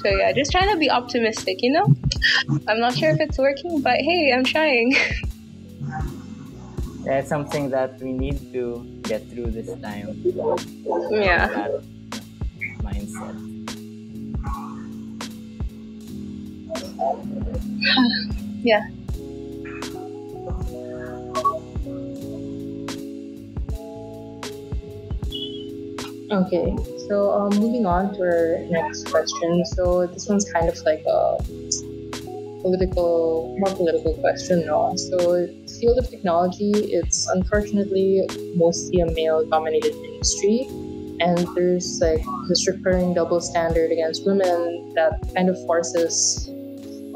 So 0.00 0.08
yeah, 0.08 0.32
just 0.32 0.50
trying 0.50 0.70
to 0.70 0.78
be 0.78 0.90
optimistic, 0.90 1.62
you 1.62 1.72
know? 1.72 1.94
I'm 2.66 2.80
not 2.80 2.96
sure 2.96 3.10
if 3.10 3.20
it's 3.20 3.38
working, 3.38 3.80
but 3.82 3.98
hey, 3.98 4.32
I'm 4.34 4.44
trying. 4.44 4.94
That's 7.04 7.28
something 7.28 7.70
that 7.70 8.00
we 8.00 8.12
need 8.12 8.52
to 8.52 8.99
get 9.10 9.28
through 9.28 9.50
this 9.50 9.66
time. 9.80 10.22
Yeah. 11.10 11.48
That 11.48 11.82
mindset. 12.78 13.34
yeah. 18.62 18.86
Okay, 26.30 26.76
so 27.08 27.32
um, 27.32 27.50
moving 27.58 27.86
on 27.86 28.14
to 28.14 28.20
our 28.22 28.58
next 28.70 29.10
question. 29.10 29.64
So 29.74 30.06
this 30.06 30.28
one's 30.28 30.48
kind 30.52 30.68
of 30.68 30.78
like 30.82 31.02
a 31.04 31.42
political, 32.62 33.56
more 33.58 33.74
political 33.74 34.14
question. 34.14 34.64
No? 34.66 34.94
So 34.94 35.48
field 35.80 35.98
of 35.98 36.08
technology, 36.08 36.70
it's 36.70 37.19
unfortunately 37.32 38.26
mostly 38.54 39.00
a 39.00 39.06
male-dominated 39.06 39.94
industry, 39.94 40.66
and 41.20 41.46
there's 41.54 42.00
like 42.00 42.24
this 42.48 42.66
recurring 42.66 43.14
double 43.14 43.40
standard 43.40 43.92
against 43.92 44.26
women 44.26 44.92
that 44.94 45.12
kind 45.34 45.48
of 45.48 45.56
forces 45.66 46.48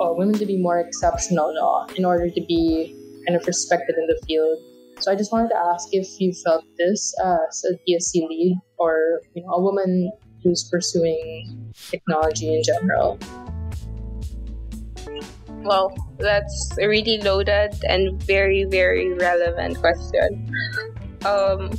uh, 0.00 0.12
women 0.12 0.38
to 0.38 0.46
be 0.46 0.56
more 0.56 0.78
exceptional 0.78 1.52
no? 1.54 1.86
in 1.94 2.04
order 2.04 2.28
to 2.28 2.40
be 2.46 2.94
kind 3.26 3.40
of 3.40 3.46
respected 3.46 3.96
in 3.96 4.06
the 4.06 4.20
field. 4.26 4.58
So 5.00 5.10
I 5.10 5.16
just 5.16 5.32
wanted 5.32 5.48
to 5.50 5.56
ask 5.56 5.88
if 5.92 6.20
you 6.20 6.32
felt 6.32 6.64
this 6.78 7.14
as 7.24 7.64
a 7.64 7.74
DSC 7.88 8.28
lead 8.28 8.56
or 8.78 9.20
you 9.34 9.42
know 9.42 9.50
a 9.50 9.60
woman 9.60 10.12
who's 10.42 10.64
pursuing 10.64 11.72
technology 11.90 12.54
in 12.54 12.62
general. 12.62 13.18
Well, 15.64 15.96
that's 16.18 16.76
a 16.78 16.86
really 16.86 17.18
loaded 17.18 17.74
and 17.88 18.22
very, 18.22 18.64
very 18.64 19.14
relevant 19.14 19.78
question. 19.78 20.52
Um, 21.24 21.70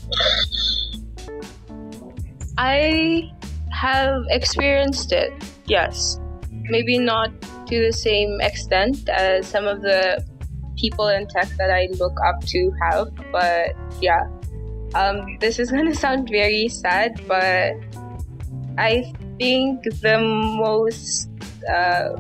I 2.58 3.32
have 3.72 4.24
experienced 4.30 5.12
it, 5.12 5.32
yes. 5.66 6.20
Maybe 6.52 6.98
not 6.98 7.30
to 7.68 7.86
the 7.86 7.94
same 7.94 8.42
extent 8.42 9.08
as 9.10 9.46
some 9.48 9.68
of 9.68 9.82
the 9.82 10.26
people 10.78 11.08
in 11.10 11.28
tech 11.28 11.50
that 11.58 11.70
I 11.70 11.88
look 12.00 12.18
up 12.26 12.44
to 12.46 12.72
have. 12.82 13.10
But 13.32 13.76
yeah, 14.02 14.24
um, 14.96 15.38
this 15.40 15.60
is 15.60 15.72
gonna 15.76 15.94
sound 15.94 16.30
very 16.30 16.68
sad, 16.70 17.22
but 17.28 17.74
I 18.78 19.14
think 19.38 19.84
the 20.02 20.20
most 20.20 21.30
uh, 21.70 22.16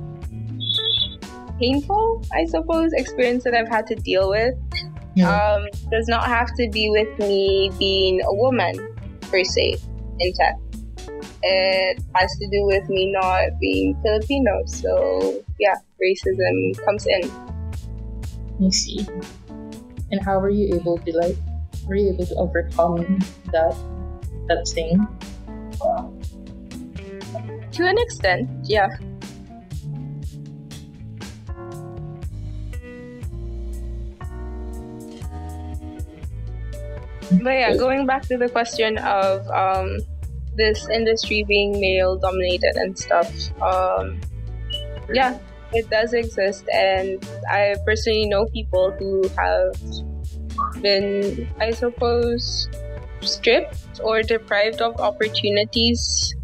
painful, 1.59 2.23
I 2.33 2.45
suppose, 2.45 2.91
experience 2.93 3.43
that 3.45 3.53
I've 3.53 3.69
had 3.69 3.87
to 3.87 3.95
deal 3.95 4.29
with 4.29 4.55
Yeah. 5.15 5.31
Um, 5.31 5.67
does 5.89 6.07
not 6.09 6.27
have 6.27 6.53
to 6.59 6.69
be 6.71 6.89
with 6.89 7.07
me 7.19 7.71
being 7.79 8.21
a 8.21 8.33
woman 8.35 8.75
per 9.31 9.43
se 9.43 9.77
in 10.19 10.33
tech. 10.33 10.55
It 11.41 12.03
has 12.15 12.31
to 12.37 12.47
do 12.51 12.65
with 12.65 12.89
me 12.89 13.11
not 13.11 13.57
being 13.61 13.95
Filipino. 14.03 14.63
So 14.65 15.41
yeah, 15.57 15.75
racism 16.03 16.75
comes 16.83 17.07
in. 17.07 17.31
I 18.59 18.69
see. 18.69 19.07
And 20.11 20.21
how 20.21 20.39
were 20.39 20.49
you 20.49 20.75
able 20.75 20.97
to 20.99 21.17
like 21.17 21.37
were 21.87 21.95
you 21.95 22.09
able 22.09 22.25
to 22.25 22.35
overcome 22.35 23.19
that 23.53 23.75
that 24.47 24.67
thing? 24.67 24.99
To 27.71 27.87
an 27.87 27.97
extent, 27.97 28.49
yeah. 28.63 28.97
But 37.31 37.51
yeah, 37.51 37.75
going 37.75 38.05
back 38.05 38.23
to 38.23 38.37
the 38.37 38.49
question 38.49 38.97
of 38.99 39.47
um, 39.49 39.97
this 40.55 40.87
industry 40.89 41.43
being 41.47 41.79
male 41.79 42.17
dominated 42.17 42.75
and 42.75 42.97
stuff, 42.97 43.31
um, 43.61 44.19
yeah, 45.13 45.39
it 45.73 45.89
does 45.89 46.13
exist. 46.13 46.67
And 46.69 47.23
I 47.49 47.75
personally 47.85 48.27
know 48.27 48.45
people 48.47 48.91
who 48.99 49.27
have 49.37 49.75
been, 50.81 51.49
I 51.59 51.71
suppose, 51.71 52.69
stripped 53.21 53.99
or 54.03 54.21
deprived 54.21 54.81
of 54.81 54.99
opportunities, 54.99 56.35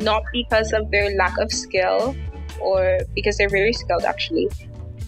not 0.00 0.22
because 0.32 0.72
of 0.72 0.90
their 0.90 1.14
lack 1.16 1.38
of 1.38 1.52
skill 1.52 2.14
or 2.60 2.98
because 3.14 3.36
they're 3.38 3.48
very 3.48 3.72
skilled 3.72 4.04
actually, 4.04 4.48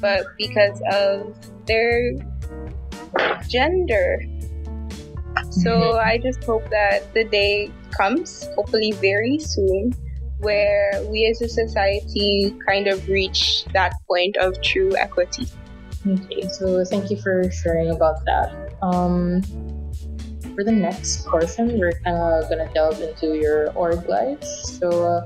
but 0.01 0.27
because 0.39 0.81
of 0.93 1.35
their 1.67 2.13
gender. 3.49 4.21
So 5.63 5.99
I 5.99 6.19
just 6.19 6.43
hope 6.45 6.69
that 6.71 7.13
the 7.15 7.25
day 7.25 7.71
comes, 7.91 8.49
hopefully 8.57 8.93
very 8.93 9.39
soon, 9.39 9.93
where 10.39 10.93
we 11.09 11.27
as 11.27 11.41
a 11.41 11.49
society 11.49 12.55
kind 12.67 12.87
of 12.87 13.07
reach 13.09 13.65
that 13.73 13.95
point 14.09 14.37
of 14.37 14.61
true 14.63 14.97
equity. 14.97 15.47
Okay, 16.07 16.49
so 16.49 16.85
thank 16.85 17.11
you 17.11 17.17
for 17.17 17.51
sharing 17.51 17.91
about 17.91 18.25
that. 18.27 18.77
Um, 18.83 19.43
for 20.55 20.63
the 20.63 20.73
next 20.73 21.27
portion, 21.27 21.79
we're 21.79 21.99
kind 22.05 22.17
of 22.17 22.49
gonna 22.51 22.71
delve 22.75 23.01
into 23.01 23.35
your 23.39 23.73
org 23.73 24.09
life. 24.09 24.43
So 24.45 24.89
uh, 24.91 25.23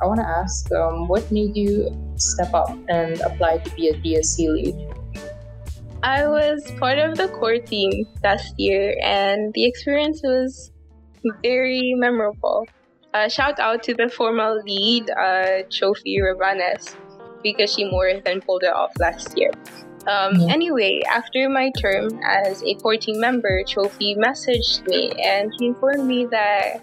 I 0.00 0.06
want 0.06 0.20
to 0.20 0.26
ask, 0.26 0.70
um, 0.72 1.08
what 1.08 1.30
made 1.32 1.56
you 1.56 1.90
step 2.16 2.54
up 2.54 2.70
and 2.88 3.20
apply 3.22 3.58
to 3.58 3.70
be 3.74 3.88
a 3.88 3.94
DSC 3.94 4.48
lead? 4.48 4.97
I 6.02 6.28
was 6.28 6.62
part 6.78 6.98
of 6.98 7.16
the 7.16 7.28
core 7.28 7.58
team 7.58 8.06
last 8.22 8.54
year, 8.56 8.94
and 9.02 9.52
the 9.54 9.66
experience 9.66 10.20
was 10.22 10.70
very 11.42 11.94
memorable. 11.96 12.66
Uh, 13.12 13.28
shout 13.28 13.58
out 13.58 13.82
to 13.84 13.94
the 13.94 14.08
former 14.08 14.62
lead, 14.64 15.10
uh, 15.10 15.66
Chofi 15.70 16.18
Rabanes, 16.20 16.94
because 17.42 17.72
she 17.74 17.84
more 17.84 18.12
than 18.24 18.40
pulled 18.40 18.62
it 18.62 18.72
off 18.72 18.92
last 19.00 19.36
year. 19.36 19.50
Um, 20.06 20.40
Yeah. 20.40 20.52
Anyway, 20.52 21.02
after 21.10 21.48
my 21.48 21.70
term 21.80 22.20
as 22.24 22.62
a 22.62 22.74
core 22.76 22.96
team 22.96 23.20
member, 23.20 23.62
Chofi 23.64 24.16
messaged 24.16 24.86
me 24.86 25.10
and 25.22 25.52
she 25.58 25.66
informed 25.66 26.06
me 26.06 26.26
that 26.26 26.80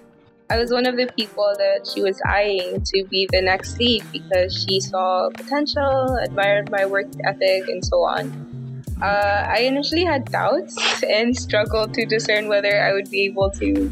I 0.49 0.59
was 0.59 0.71
one 0.71 0.85
of 0.85 0.95
the 0.95 1.07
people 1.17 1.55
that 1.57 1.87
she 1.91 2.03
was 2.03 2.21
eyeing 2.27 2.83
to 2.83 3.05
be 3.09 3.27
the 3.31 3.41
next 3.41 3.79
lead 3.79 4.03
because 4.11 4.53
she 4.53 4.79
saw 4.79 5.29
potential, 5.33 6.17
admired 6.21 6.69
my 6.69 6.85
work 6.85 7.07
ethic, 7.25 7.67
and 7.67 7.83
so 7.83 8.03
on. 8.03 8.54
Uh, 9.01 9.43
I 9.51 9.59
initially 9.61 10.05
had 10.05 10.25
doubts 10.31 11.03
and 11.03 11.35
struggled 11.35 11.93
to 11.95 12.05
discern 12.05 12.47
whether 12.47 12.81
I 12.81 12.93
would 12.93 13.09
be 13.11 13.25
able 13.25 13.51
to 13.51 13.91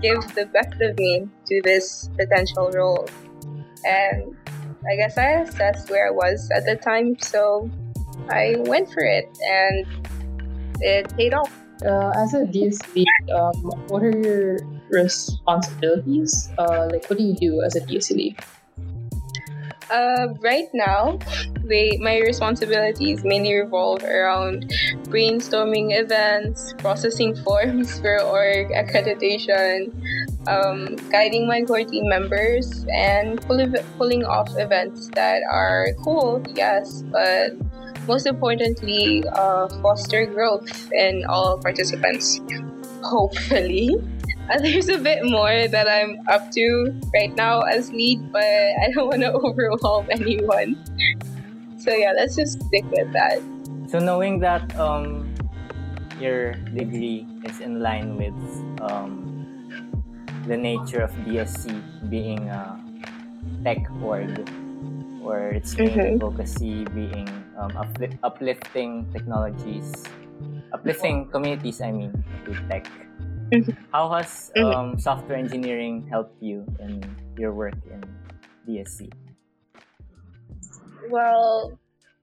give 0.00 0.20
the 0.34 0.46
best 0.52 0.80
of 0.80 0.96
me 0.96 1.28
to 1.46 1.60
this 1.64 2.08
potential 2.18 2.70
role. 2.72 3.08
And 3.84 4.36
I 4.88 4.96
guess 4.96 5.18
I 5.18 5.42
assessed 5.42 5.90
where 5.90 6.08
I 6.08 6.10
was 6.10 6.48
at 6.54 6.64
the 6.64 6.76
time, 6.76 7.18
so 7.18 7.70
I 8.30 8.56
went 8.58 8.90
for 8.92 9.02
it 9.02 9.28
and 9.42 9.86
it 10.80 11.16
paid 11.16 11.34
off. 11.34 11.52
Uh, 11.84 12.10
as 12.16 12.34
a 12.34 12.38
DSC, 12.38 13.04
um, 13.32 13.54
what 13.86 14.02
are 14.02 14.18
your 14.18 14.58
responsibilities? 14.90 16.48
Uh, 16.58 16.88
like, 16.90 17.08
what 17.08 17.18
do 17.18 17.24
you 17.24 17.36
do 17.36 17.62
as 17.62 17.76
a 17.76 17.84
lead? 17.84 18.36
Uh, 19.90 20.28
right 20.40 20.68
now, 20.74 21.18
they, 21.64 21.96
my 22.00 22.18
responsibilities 22.18 23.24
mainly 23.24 23.54
revolve 23.54 24.02
around 24.04 24.70
brainstorming 25.08 25.98
events, 25.98 26.74
processing 26.78 27.34
forms 27.44 27.98
for 28.00 28.20
org 28.22 28.68
accreditation, 28.68 29.92
um, 30.46 30.96
guiding 31.10 31.46
my 31.46 31.62
core 31.62 31.84
team 31.84 32.08
members, 32.08 32.84
and 32.94 33.40
pull- 33.42 33.72
pulling 33.96 34.24
off 34.24 34.48
events 34.58 35.08
that 35.14 35.42
are 35.50 35.88
cool, 36.04 36.42
yes, 36.54 37.02
but 37.10 37.52
most 38.06 38.26
importantly, 38.26 39.24
uh, 39.32 39.68
foster 39.82 40.26
growth 40.26 40.92
in 40.92 41.24
all 41.28 41.58
participants. 41.58 42.40
Hopefully. 43.02 43.96
There's 44.62 44.88
a 44.88 44.98
bit 44.98 45.20
more 45.24 45.68
that 45.68 45.88
I'm 45.88 46.16
up 46.28 46.50
to 46.52 46.64
right 47.12 47.34
now 47.36 47.60
as 47.68 47.92
lead, 47.92 48.32
but 48.32 48.42
I 48.44 48.88
don't 48.94 49.08
want 49.08 49.20
to 49.22 49.32
overwhelm 49.44 50.08
anyone. 50.10 50.76
So 51.76 51.92
yeah, 51.92 52.12
let's 52.16 52.34
just 52.36 52.56
stick 52.62 52.84
with 52.90 53.12
that. 53.12 53.40
So 53.88 53.98
knowing 53.98 54.40
that 54.40 54.64
um, 54.80 55.28
your 56.20 56.52
degree 56.76 57.26
is 57.44 57.60
in 57.60 57.80
line 57.80 58.16
with 58.16 58.36
um, 58.80 59.44
the 60.46 60.56
nature 60.56 61.00
of 61.02 61.12
DSC 61.28 61.80
being 62.08 62.48
a 62.48 62.80
tech 63.64 63.84
org, 64.02 64.32
where 65.20 65.50
its 65.52 65.76
main 65.76 65.92
Mhm. 65.92 66.14
advocacy 66.16 66.84
being 66.96 67.28
um, 67.60 67.72
upli- 67.76 68.16
uplifting 68.22 69.04
technologies, 69.12 69.92
uplifting 70.72 71.28
communities. 71.28 71.80
I 71.80 71.92
mean, 71.92 72.12
to 72.44 72.56
tech. 72.68 72.88
Mhm. 73.52 73.76
How 73.92 74.12
has 74.12 74.52
Mhm. 74.56 74.74
um, 74.74 74.98
software 74.98 75.38
engineering 75.38 76.06
helped 76.10 76.36
you 76.42 76.66
in 76.80 77.00
your 77.38 77.52
work 77.52 77.76
in 77.88 78.04
DSC? 78.66 79.10
Well, 81.10 81.78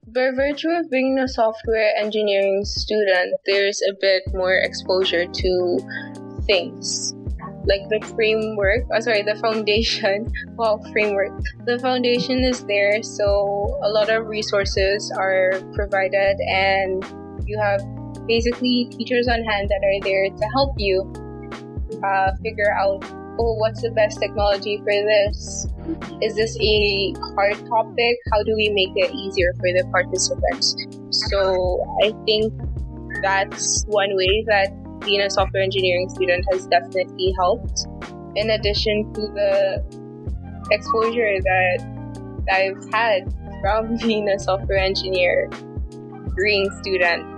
by 0.05 0.29
virtue 0.35 0.69
of 0.69 0.89
being 0.91 1.17
a 1.17 1.27
software 1.27 1.89
engineering 1.97 2.63
student, 2.65 3.33
there's 3.45 3.81
a 3.89 3.93
bit 3.99 4.23
more 4.33 4.53
exposure 4.53 5.25
to 5.25 5.79
things. 6.45 7.15
Like 7.65 7.89
the 7.89 7.97
framework, 8.13 8.85
oh, 8.93 8.99
sorry, 8.99 9.23
the 9.23 9.33
foundation. 9.41 10.29
Well, 10.57 10.77
framework. 10.93 11.33
The 11.65 11.79
foundation 11.79 12.45
is 12.45 12.63
there, 12.65 13.01
so 13.01 13.79
a 13.81 13.89
lot 13.89 14.09
of 14.13 14.27
resources 14.27 15.11
are 15.17 15.57
provided, 15.73 16.37
and 16.45 17.01
you 17.49 17.57
have 17.57 17.81
basically 18.27 18.87
teachers 18.91 19.27
on 19.27 19.43
hand 19.43 19.69
that 19.69 19.81
are 19.83 19.99
there 20.03 20.29
to 20.29 20.45
help 20.53 20.73
you 20.77 21.01
uh, 22.03 22.31
figure 22.43 22.73
out 22.73 23.03
oh, 23.37 23.53
what's 23.55 23.81
the 23.81 23.91
best 23.91 24.19
technology 24.19 24.77
for 24.77 24.85
this? 24.85 25.67
Is 26.21 26.35
this 26.35 26.57
a 26.59 27.13
hard 27.35 27.57
topic? 27.67 28.17
How 28.31 28.43
do 28.43 28.55
we 28.55 28.69
make 28.69 28.93
it 28.95 29.13
easier 29.13 29.53
for 29.55 29.67
the 29.75 29.83
participants? 29.91 30.75
So 31.11 31.83
I 32.03 32.13
think 32.25 32.53
that's 33.21 33.83
one 33.87 34.15
way 34.15 34.43
that 34.47 34.71
being 35.01 35.21
a 35.21 35.29
software 35.29 35.63
engineering 35.63 36.09
student 36.09 36.45
has 36.51 36.67
definitely 36.67 37.33
helped. 37.37 37.87
In 38.35 38.49
addition 38.49 39.13
to 39.13 39.21
the 39.21 39.83
exposure 40.71 41.39
that 41.39 42.45
I've 42.51 42.93
had 42.93 43.33
from 43.61 43.97
being 44.01 44.29
a 44.29 44.39
software 44.39 44.79
engineer, 44.79 45.49
green 46.35 46.69
student, 46.81 47.34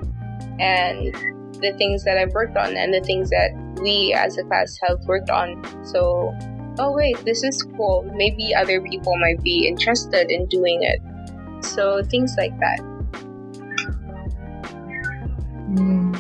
and 0.60 1.14
the 1.62 1.74
things 1.78 2.04
that 2.04 2.18
I've 2.18 2.34
worked 2.34 2.58
on 2.58 2.76
and 2.78 2.94
the 2.94 3.02
things 3.02 3.30
that 3.30 3.50
we 3.82 4.14
as 4.14 4.38
a 4.38 4.44
class 4.44 4.78
have 4.88 5.00
worked 5.06 5.30
on. 5.30 5.64
So, 5.86 6.34
oh 6.80 6.92
wait, 6.94 7.18
this 7.26 7.44
is 7.44 7.64
cool. 7.76 8.10
Maybe 8.16 8.54
other 8.54 8.82
people 8.82 9.16
might 9.18 9.42
be 9.44 9.68
interested 9.68 10.30
in 10.32 10.46
doing 10.48 10.84
it. 10.84 11.00
So, 11.64 12.04
things 12.04 12.36
like 12.38 12.58
that. 12.60 12.80
Mm. 15.72 16.16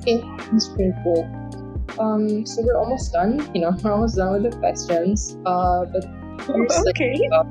Okay, 0.00 0.22
that's 0.50 0.68
pretty 0.68 0.92
cool. 1.02 1.24
Um, 1.98 2.46
so 2.46 2.62
we're 2.62 2.76
almost 2.78 3.12
done. 3.12 3.50
You 3.54 3.62
know, 3.62 3.76
we're 3.82 3.92
almost 3.92 4.16
done 4.16 4.42
with 4.42 4.52
the 4.52 4.58
questions. 4.58 5.36
Uh, 5.44 5.84
but 5.86 6.04
like, 6.48 6.88
Okay. 6.96 7.28
uh, 7.32 7.44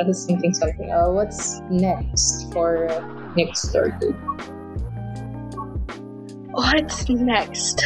I 0.00 0.04
was 0.04 0.24
thinking 0.24 0.54
something. 0.54 0.90
Uh, 0.90 1.10
what's 1.10 1.60
next 1.70 2.52
for 2.52 2.88
uh, 2.88 3.34
next 3.36 3.74
or 3.74 3.96
two? 4.00 4.16
What's 6.52 7.08
next? 7.08 7.82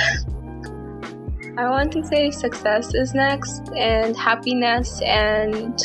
I 1.56 1.70
want 1.70 1.92
to 1.92 2.04
say 2.04 2.30
success 2.30 2.94
is 2.94 3.14
next, 3.14 3.70
and 3.76 4.16
happiness, 4.16 5.00
and 5.02 5.78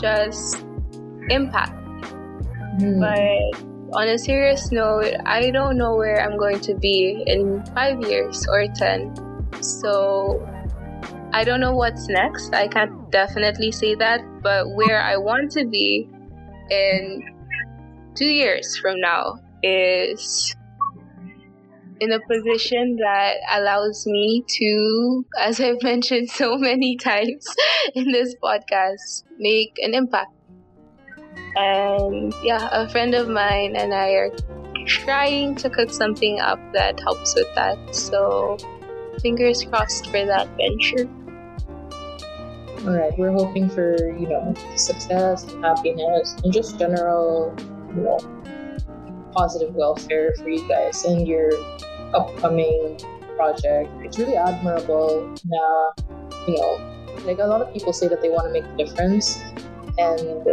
just 0.00 0.64
impact. 1.28 1.76
Hmm. 2.80 3.00
But 3.00 3.66
on 3.92 4.08
a 4.08 4.18
serious 4.18 4.72
note, 4.72 5.14
I 5.26 5.50
don't 5.50 5.76
know 5.76 5.94
where 5.94 6.20
I'm 6.20 6.38
going 6.38 6.60
to 6.60 6.74
be 6.74 7.22
in 7.26 7.64
five 7.74 8.00
years 8.00 8.46
or 8.48 8.66
10. 8.66 9.62
So 9.62 10.40
I 11.32 11.44
don't 11.44 11.60
know 11.60 11.74
what's 11.74 12.08
next. 12.08 12.54
I 12.54 12.66
can't 12.66 13.10
definitely 13.10 13.72
say 13.72 13.94
that. 13.94 14.20
But 14.42 14.66
where 14.74 15.02
I 15.02 15.16
want 15.18 15.52
to 15.52 15.66
be 15.66 16.08
in 16.70 17.22
two 18.14 18.28
years 18.28 18.76
from 18.76 19.00
now 19.00 19.38
is 19.62 20.56
in 22.00 22.12
a 22.12 22.20
position 22.20 22.96
that 22.96 23.36
allows 23.52 24.06
me 24.06 24.44
to, 24.46 25.24
as 25.38 25.60
I've 25.60 25.82
mentioned 25.82 26.30
so 26.30 26.58
many 26.58 26.96
times 26.96 27.46
in 27.94 28.12
this 28.12 28.34
podcast, 28.42 29.24
make 29.38 29.74
an 29.78 29.94
impact. 29.94 30.32
And 31.56 32.34
yeah, 32.42 32.68
a 32.70 32.88
friend 32.88 33.14
of 33.14 33.28
mine 33.28 33.76
and 33.76 33.94
I 33.94 34.10
are 34.10 34.30
trying 34.86 35.54
to 35.56 35.70
cook 35.70 35.90
something 35.90 36.38
up 36.40 36.60
that 36.74 37.00
helps 37.00 37.34
with 37.34 37.52
that. 37.54 37.94
So 37.94 38.58
fingers 39.20 39.64
crossed 39.64 40.06
for 40.06 40.24
that 40.24 40.48
venture. 40.56 41.08
All 42.86 42.92
right, 42.92 43.18
we're 43.18 43.32
hoping 43.32 43.70
for 43.70 43.96
you 44.18 44.28
know 44.28 44.54
success, 44.76 45.50
happiness, 45.62 46.36
and 46.44 46.52
just 46.52 46.78
general 46.78 47.54
you 47.96 48.02
know 48.02 48.18
positive 49.36 49.74
welfare 49.74 50.32
for 50.38 50.48
you 50.48 50.66
guys 50.66 51.04
and 51.04 51.28
your 51.28 51.52
upcoming 52.14 52.98
project. 53.36 53.92
It's 54.00 54.18
really 54.18 54.36
admirable. 54.36 55.34
Now, 55.44 55.92
you 56.48 56.56
know, 56.56 57.22
like 57.24 57.38
a 57.38 57.46
lot 57.46 57.60
of 57.60 57.72
people 57.72 57.92
say 57.92 58.08
that 58.08 58.22
they 58.22 58.30
want 58.30 58.46
to 58.48 58.52
make 58.52 58.64
a 58.64 58.76
difference, 58.76 59.42
and 59.98 60.44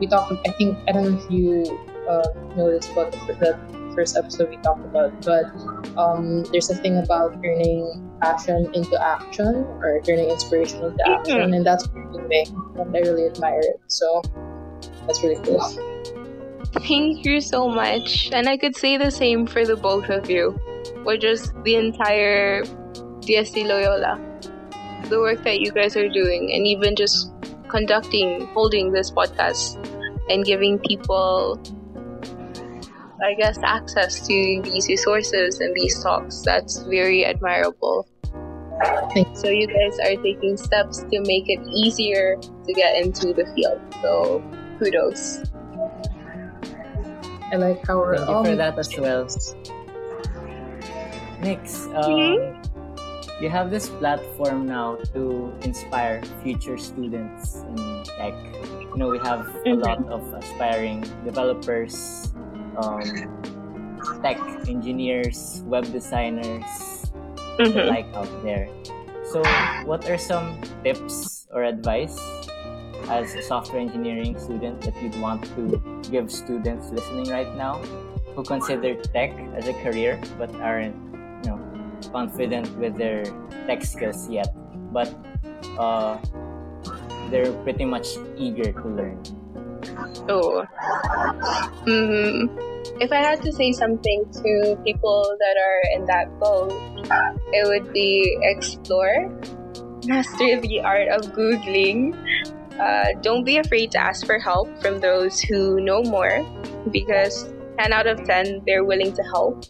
we 0.00 0.06
talked. 0.06 0.32
I 0.46 0.50
think 0.52 0.76
I 0.88 0.92
don't 0.92 1.04
know 1.06 1.18
if 1.22 1.30
you 1.30 1.78
uh, 2.08 2.26
noticed 2.56 2.90
about 2.90 3.12
the, 3.12 3.34
the 3.38 3.52
first 3.94 4.16
episode 4.16 4.50
we 4.50 4.56
talked 4.58 4.84
about, 4.84 5.12
but 5.22 5.46
um, 5.96 6.44
there's 6.50 6.70
a 6.70 6.74
thing 6.74 6.98
about 6.98 7.40
turning 7.42 8.10
passion 8.20 8.70
into 8.74 9.00
action 9.00 9.66
or 9.84 10.00
turning 10.04 10.30
inspiration 10.30 10.82
into 10.82 11.08
action, 11.08 11.36
mm-hmm. 11.36 11.54
and 11.54 11.66
that's 11.66 11.86
what 11.88 11.96
you're 11.96 12.28
doing. 12.28 12.46
And 12.78 12.96
I 12.96 13.00
really 13.00 13.26
admire 13.26 13.60
it. 13.60 13.80
So 13.86 14.22
that's 15.06 15.22
really 15.22 15.42
cool. 15.44 15.91
Thank 16.72 17.24
you 17.24 17.40
so 17.40 17.68
much. 17.68 18.30
And 18.32 18.48
I 18.48 18.56
could 18.56 18.76
say 18.76 18.96
the 18.96 19.10
same 19.10 19.46
for 19.46 19.64
the 19.64 19.76
both 19.76 20.08
of 20.08 20.30
you, 20.30 20.58
or 21.04 21.16
just 21.16 21.52
the 21.64 21.76
entire 21.76 22.62
DSC 23.20 23.66
Loyola. 23.66 24.18
The 25.08 25.18
work 25.18 25.44
that 25.44 25.60
you 25.60 25.70
guys 25.72 25.96
are 25.96 26.08
doing, 26.08 26.52
and 26.52 26.66
even 26.66 26.96
just 26.96 27.30
conducting, 27.68 28.46
holding 28.48 28.92
this 28.92 29.10
podcast, 29.10 29.76
and 30.30 30.44
giving 30.44 30.78
people 30.78 31.60
I 33.22 33.34
guess, 33.34 33.58
access 33.62 34.26
to 34.26 34.60
these 34.64 34.88
resources 34.88 35.60
and 35.60 35.74
these 35.74 36.02
talks. 36.02 36.42
That's 36.42 36.78
very 36.82 37.24
admirable. 37.24 38.08
So 39.34 39.48
you 39.48 39.68
guys 39.68 39.98
are 40.00 40.20
taking 40.22 40.56
steps 40.56 41.04
to 41.04 41.20
make 41.20 41.44
it 41.46 41.60
easier 41.72 42.36
to 42.36 42.72
get 42.72 42.96
into 42.96 43.32
the 43.32 43.46
field. 43.54 43.80
So 44.02 44.42
kudos. 44.78 45.51
I 47.52 47.56
like 47.56 47.86
how 47.86 47.98
we're 47.98 48.16
Thank 48.16 48.30
you 48.30 48.44
for 48.44 48.56
that 48.56 48.78
as 48.78 48.96
well. 48.96 49.28
Next, 51.44 51.84
um, 51.92 52.08
mm-hmm. 52.08 53.44
you 53.44 53.50
have 53.50 53.68
this 53.68 53.90
platform 54.00 54.64
now 54.64 54.96
to 55.12 55.52
inspire 55.60 56.22
future 56.42 56.78
students 56.78 57.60
in 57.76 58.04
tech. 58.04 58.32
You 58.80 58.96
know, 58.96 59.10
we 59.10 59.18
have 59.18 59.44
mm-hmm. 59.44 59.68
a 59.68 59.84
lot 59.84 60.00
of 60.08 60.32
aspiring 60.32 61.04
developers, 61.28 62.32
um, 62.80 63.04
tech 64.22 64.40
engineers, 64.66 65.62
web 65.66 65.84
designers 65.92 67.12
mm-hmm. 67.60 67.84
like 67.84 68.08
out 68.16 68.32
there. 68.42 68.64
So, 69.28 69.44
what 69.84 70.08
are 70.08 70.16
some 70.16 70.56
tips 70.82 71.46
or 71.52 71.64
advice 71.64 72.16
as 73.08 73.34
a 73.34 73.42
software 73.42 73.80
engineering 73.80 74.38
student 74.38 74.80
that 74.82 74.94
you'd 75.02 75.18
want 75.20 75.44
to 75.56 75.80
give 76.10 76.30
students 76.30 76.90
listening 76.90 77.28
right 77.30 77.54
now 77.56 77.78
who 78.34 78.42
consider 78.42 78.94
tech 79.12 79.32
as 79.54 79.68
a 79.68 79.74
career 79.84 80.20
but 80.38 80.54
aren't, 80.56 80.96
you 81.44 81.50
know, 81.50 81.60
confident 82.12 82.70
with 82.78 82.96
their 82.96 83.24
tech 83.66 83.84
skills 83.84 84.28
yet, 84.28 84.54
but 84.92 85.12
uh, 85.78 86.18
they're 87.30 87.52
pretty 87.62 87.84
much 87.84 88.16
eager 88.36 88.72
to 88.72 88.88
learn? 88.88 89.22
Oh. 90.28 90.64
If 93.00 93.12
I 93.12 93.16
had 93.16 93.42
to 93.42 93.52
say 93.52 93.72
something 93.72 94.24
to 94.32 94.78
people 94.84 95.36
that 95.38 95.56
are 95.56 95.82
in 95.94 96.06
that 96.06 96.38
boat, 96.38 96.72
it 97.52 97.66
would 97.66 97.92
be 97.92 98.38
explore, 98.42 99.30
master 100.06 100.60
the 100.60 100.80
art 100.80 101.08
of 101.08 101.32
Googling. 101.32 102.14
Uh, 102.80 103.12
don't 103.20 103.44
be 103.44 103.58
afraid 103.58 103.90
to 103.92 103.98
ask 103.98 104.26
for 104.26 104.38
help 104.38 104.68
from 104.80 105.00
those 105.00 105.40
who 105.40 105.80
know 105.80 106.02
more 106.02 106.44
because 106.90 107.52
10 107.78 107.92
out 107.92 108.06
of 108.06 108.24
10 108.24 108.62
they're 108.66 108.84
willing 108.84 109.12
to 109.12 109.22
help. 109.22 109.64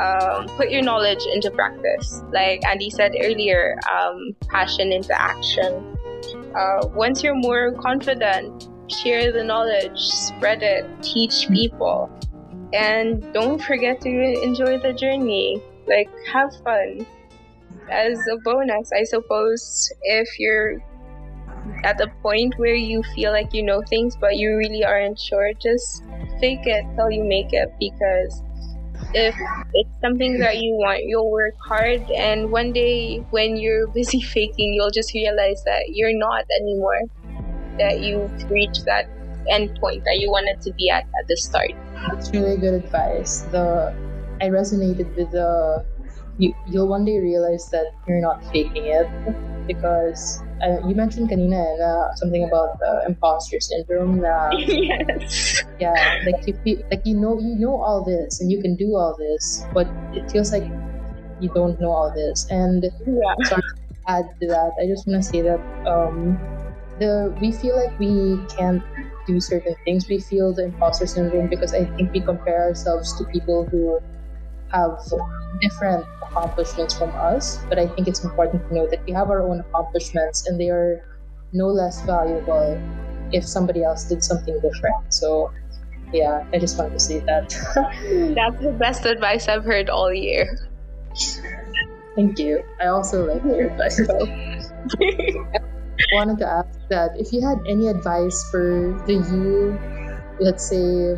Um, 0.00 0.48
put 0.56 0.70
your 0.70 0.82
knowledge 0.82 1.24
into 1.32 1.50
practice. 1.50 2.22
Like 2.32 2.66
Andy 2.66 2.88
said 2.90 3.12
earlier, 3.20 3.78
um, 3.92 4.34
passion 4.48 4.92
into 4.92 5.18
action. 5.20 5.96
Uh, 6.54 6.86
once 6.94 7.22
you're 7.22 7.34
more 7.34 7.72
confident, 7.72 8.68
share 8.90 9.32
the 9.32 9.44
knowledge, 9.44 9.98
spread 9.98 10.62
it, 10.62 10.86
teach 11.02 11.48
people. 11.48 12.10
And 12.72 13.32
don't 13.32 13.62
forget 13.62 14.00
to 14.02 14.42
enjoy 14.42 14.78
the 14.78 14.92
journey. 14.92 15.62
Like, 15.86 16.08
have 16.32 16.50
fun. 16.64 17.06
As 17.90 18.18
a 18.32 18.36
bonus, 18.44 18.90
I 18.96 19.04
suppose, 19.04 19.92
if 20.02 20.38
you're 20.38 20.80
at 21.84 21.98
the 21.98 22.08
point 22.22 22.54
where 22.58 22.74
you 22.74 23.02
feel 23.14 23.32
like 23.32 23.52
you 23.52 23.62
know 23.62 23.82
things 23.88 24.16
but 24.16 24.36
you 24.36 24.56
really 24.56 24.84
aren't 24.84 25.18
sure, 25.18 25.52
just 25.60 26.02
fake 26.40 26.66
it 26.66 26.84
till 26.96 27.10
you 27.10 27.24
make 27.24 27.52
it 27.52 27.68
because 27.78 28.42
if 29.12 29.34
it's 29.74 30.00
something 30.00 30.38
that 30.38 30.58
you 30.58 30.74
want, 30.74 31.04
you'll 31.04 31.30
work 31.30 31.54
hard, 31.66 32.02
and 32.10 32.50
one 32.50 32.72
day 32.72 33.18
when 33.30 33.56
you're 33.56 33.86
busy 33.88 34.20
faking, 34.34 34.74
you'll 34.74 34.90
just 34.90 35.12
realize 35.14 35.62
that 35.64 35.90
you're 35.90 36.16
not 36.16 36.44
anymore 36.60 37.00
that 37.78 38.00
you've 38.00 38.50
reached 38.50 38.84
that 38.84 39.08
end 39.48 39.74
point 39.80 40.04
that 40.04 40.18
you 40.20 40.30
wanted 40.30 40.60
to 40.60 40.72
be 40.74 40.90
at 40.90 41.04
at 41.04 41.26
the 41.28 41.36
start. 41.36 41.72
It's 42.12 42.30
really 42.30 42.56
good 42.56 42.74
advice. 42.74 43.42
The 43.50 43.94
I 44.40 44.48
resonated 44.48 45.14
with 45.16 45.32
the 45.32 45.84
you, 46.38 46.54
you'll 46.68 46.88
one 46.88 47.04
day 47.04 47.18
realize 47.18 47.68
that 47.70 47.92
you're 48.06 48.20
not 48.20 48.44
faking 48.52 48.86
it 48.86 49.08
because 49.66 50.42
uh, 50.62 50.78
you 50.86 50.94
mentioned 50.94 51.28
kanina 51.30 51.62
uh, 51.88 52.14
something 52.16 52.44
about 52.44 52.78
the 52.80 52.92
imposter 53.06 53.60
syndrome 53.60 54.20
yes 54.58 55.62
yeah 55.78 56.20
like 56.26 56.46
you 56.46 56.54
feel, 56.64 56.78
like 56.90 57.02
you 57.04 57.16
know 57.16 57.38
you 57.40 57.56
know 57.56 57.80
all 57.80 58.04
this 58.04 58.40
and 58.40 58.50
you 58.50 58.60
can 58.60 58.76
do 58.76 58.96
all 58.96 59.16
this 59.18 59.64
but 59.72 59.88
it 60.12 60.30
feels 60.30 60.52
like 60.52 60.66
you 61.40 61.48
don't 61.54 61.80
know 61.80 61.90
all 61.90 62.12
this 62.14 62.46
and 62.50 62.84
yeah. 63.06 63.34
so 63.44 63.56
add 64.08 64.24
to 64.40 64.46
that 64.48 64.72
I 64.80 64.86
just 64.86 65.06
want 65.06 65.22
to 65.22 65.28
say 65.28 65.40
that 65.42 65.60
um, 65.86 66.38
the 66.98 67.34
we 67.40 67.52
feel 67.52 67.76
like 67.76 67.98
we 67.98 68.38
can't 68.56 68.82
do 69.26 69.40
certain 69.40 69.74
things. 69.84 70.08
We 70.08 70.20
feel 70.20 70.52
the 70.52 70.64
imposter 70.64 71.06
syndrome 71.06 71.48
because 71.48 71.74
I 71.74 71.84
think 71.96 72.12
we 72.12 72.20
compare 72.20 72.62
ourselves 72.68 73.16
to 73.18 73.24
people 73.32 73.66
who 73.66 74.00
have 74.72 74.98
different 75.60 76.06
accomplishments 76.22 76.96
from 76.96 77.10
us. 77.10 77.58
But 77.68 77.78
I 77.78 77.88
think 77.88 78.08
it's 78.08 78.24
important 78.24 78.68
to 78.68 78.74
know 78.74 78.86
that 78.88 79.04
we 79.06 79.12
have 79.12 79.30
our 79.30 79.42
own 79.42 79.60
accomplishments 79.60 80.46
and 80.46 80.60
they 80.60 80.70
are 80.70 81.04
no 81.52 81.66
less 81.66 82.02
valuable 82.06 82.80
if 83.32 83.44
somebody 83.46 83.82
else 83.82 84.04
did 84.04 84.22
something 84.22 84.54
different. 84.60 85.12
So 85.12 85.52
yeah, 86.12 86.44
I 86.52 86.58
just 86.58 86.78
wanted 86.78 86.94
to 86.94 87.00
say 87.00 87.20
that. 87.20 87.50
That's 88.34 88.62
the 88.62 88.72
best 88.72 89.06
advice 89.06 89.48
I've 89.48 89.64
heard 89.64 89.88
all 89.90 90.12
year. 90.12 90.58
Thank 92.16 92.38
you. 92.38 92.62
I 92.80 92.86
also 92.86 93.26
like 93.26 93.44
your 93.44 93.70
advice 93.70 94.00
wanted 96.12 96.38
to 96.38 96.46
ask 96.46 96.78
that 96.88 97.12
if 97.18 97.32
you 97.32 97.46
had 97.46 97.58
any 97.68 97.88
advice 97.88 98.48
for 98.50 99.00
the 99.06 99.14
you, 99.14 99.78
let's 100.40 100.68
say 100.68 101.14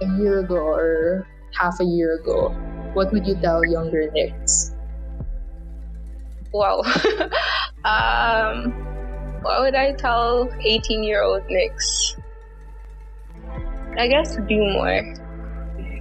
a 0.00 0.06
year 0.18 0.40
ago 0.40 0.56
or 0.56 1.26
half 1.54 1.80
a 1.80 1.84
year 1.84 2.16
ago, 2.16 2.50
what 2.94 3.12
would 3.12 3.26
you 3.26 3.34
tell 3.36 3.64
younger 3.64 4.10
Nix? 4.12 4.72
Wow. 6.52 6.82
um, 7.84 8.72
what 9.42 9.60
would 9.62 9.74
I 9.74 9.92
tell 9.92 10.48
18 10.60 11.02
year 11.02 11.22
old 11.22 11.42
Nix? 11.48 12.16
I 13.98 14.08
guess 14.08 14.36
do 14.48 14.58
more. 14.58 15.14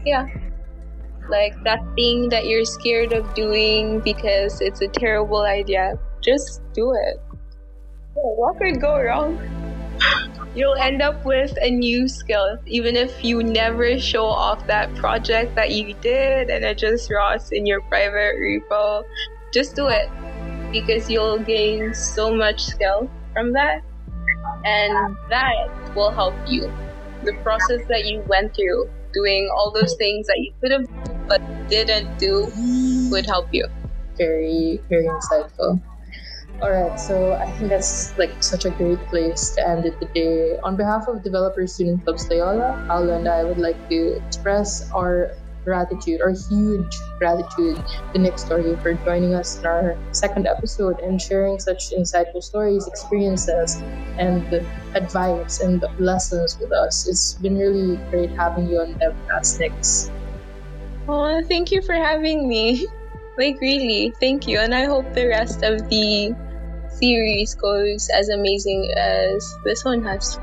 Yeah. 0.06 0.28
Like 1.30 1.56
that 1.64 1.80
thing 1.96 2.30
that 2.30 2.48
you're 2.48 2.66
scared 2.66 3.14
of 3.14 3.34
doing 3.34 4.02
because 4.02 4.62
it's 4.62 4.82
a 4.82 4.88
terrible 4.88 5.42
idea, 5.42 5.98
just 6.22 6.62
do 6.74 6.94
it. 6.94 7.22
What 8.14 8.58
could 8.58 8.82
go 8.82 9.02
wrong? 9.02 9.40
you'll 10.56 10.76
end 10.76 11.02
up 11.02 11.26
with 11.26 11.58
a 11.62 11.70
new 11.70 12.08
skill, 12.08 12.58
even 12.66 12.96
if 12.96 13.24
you 13.24 13.44
never 13.44 13.98
show 14.00 14.26
off 14.26 14.66
that 14.68 14.94
project 14.96 15.56
that 15.56 15.72
you 15.72 15.94
did 15.96 16.50
and 16.50 16.64
it 16.64 16.78
just 16.78 17.12
rots 17.12 17.52
in 17.52 17.66
your 17.66 17.82
private 17.82 18.36
repo. 18.38 19.04
Just 19.54 19.76
do 19.76 19.88
it 19.88 20.10
because 20.72 21.10
you'll 21.10 21.40
gain 21.40 21.94
so 21.94 22.34
much 22.34 22.64
skill 22.64 23.10
from 23.34 23.54
that, 23.54 23.82
and 24.66 25.16
that 25.30 25.70
will 25.96 26.12
help 26.12 26.36
you. 26.48 26.72
The 27.24 27.34
process 27.44 27.82
that 27.88 28.06
you 28.06 28.22
went 28.28 28.56
through, 28.56 28.90
doing 29.14 29.50
all 29.56 29.72
those 29.72 29.96
things 29.96 30.28
that 30.28 30.40
you 30.40 30.54
could 30.60 30.72
have 30.72 30.88
but 31.28 31.42
didn't 31.70 32.18
do, 32.18 32.52
would 33.12 33.26
help 33.26 33.48
you. 33.52 33.68
Very, 34.18 34.82
very 34.90 35.06
insightful. 35.06 35.82
All 36.64 36.72
right, 36.72 36.98
so 36.98 37.34
I 37.34 37.52
think 37.52 37.72
that's 37.72 38.18
like 38.18 38.42
such 38.42 38.64
a 38.64 38.70
great 38.70 39.00
place 39.12 39.50
to 39.60 39.68
end 39.68 39.86
it 39.86 40.00
today. 40.00 40.58
On 40.64 40.78
behalf 40.78 41.10
of 41.10 41.22
Developer 41.22 41.68
Student 41.68 42.06
Clubs 42.06 42.26
Loyola, 42.30 42.82
Paolo 42.88 43.18
and 43.20 43.28
I 43.28 43.44
would 43.44 43.58
like 43.58 43.76
to 43.90 44.16
express 44.24 44.90
our 44.96 45.36
gratitude, 45.66 46.22
our 46.22 46.32
huge 46.32 46.96
gratitude 47.20 47.84
to 48.14 48.18
Nick 48.18 48.40
Story 48.40 48.78
for 48.78 48.94
joining 49.04 49.36
us 49.36 49.60
in 49.60 49.66
our 49.66 49.98
second 50.14 50.48
episode 50.48 51.02
and 51.02 51.20
sharing 51.20 51.60
such 51.60 51.92
insightful 51.92 52.42
stories, 52.42 52.88
experiences, 52.88 53.84
and 54.18 54.48
advice 54.96 55.60
and 55.60 55.84
lessons 56.00 56.58
with 56.62 56.72
us. 56.72 57.10
It's 57.10 57.34
been 57.34 57.58
really 57.58 57.98
great 58.10 58.32
having 58.40 58.70
you 58.70 58.80
on 58.80 58.96
DevCast, 59.04 59.60
Nick. 59.60 59.74
Oh, 61.10 61.44
thank 61.44 61.74
you 61.74 61.82
for 61.82 61.96
having 61.96 62.48
me. 62.48 62.88
Like, 63.36 63.60
really, 63.62 64.14
thank 64.20 64.48
you. 64.48 64.60
And 64.60 64.76
I 64.76 64.86
hope 64.86 65.12
the 65.16 65.26
rest 65.26 65.64
of 65.64 65.90
the 65.90 66.36
series 67.00 67.56
goes 67.56 68.10
as 68.10 68.30
amazing 68.30 68.92
as 68.96 69.42
this 69.64 69.84
one 69.84 70.04
has. 70.04 70.40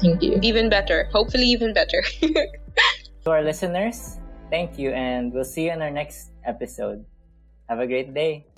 Thank 0.00 0.22
you. 0.22 0.38
Even 0.42 0.70
better. 0.70 1.08
Hopefully, 1.12 1.46
even 1.46 1.74
better. 1.74 2.02
to 2.20 3.30
our 3.30 3.42
listeners, 3.42 4.18
thank 4.50 4.78
you, 4.78 4.90
and 4.90 5.32
we'll 5.32 5.44
see 5.44 5.66
you 5.66 5.72
in 5.72 5.82
our 5.82 5.90
next 5.90 6.30
episode. 6.44 7.04
Have 7.68 7.80
a 7.80 7.86
great 7.86 8.14
day. 8.14 8.49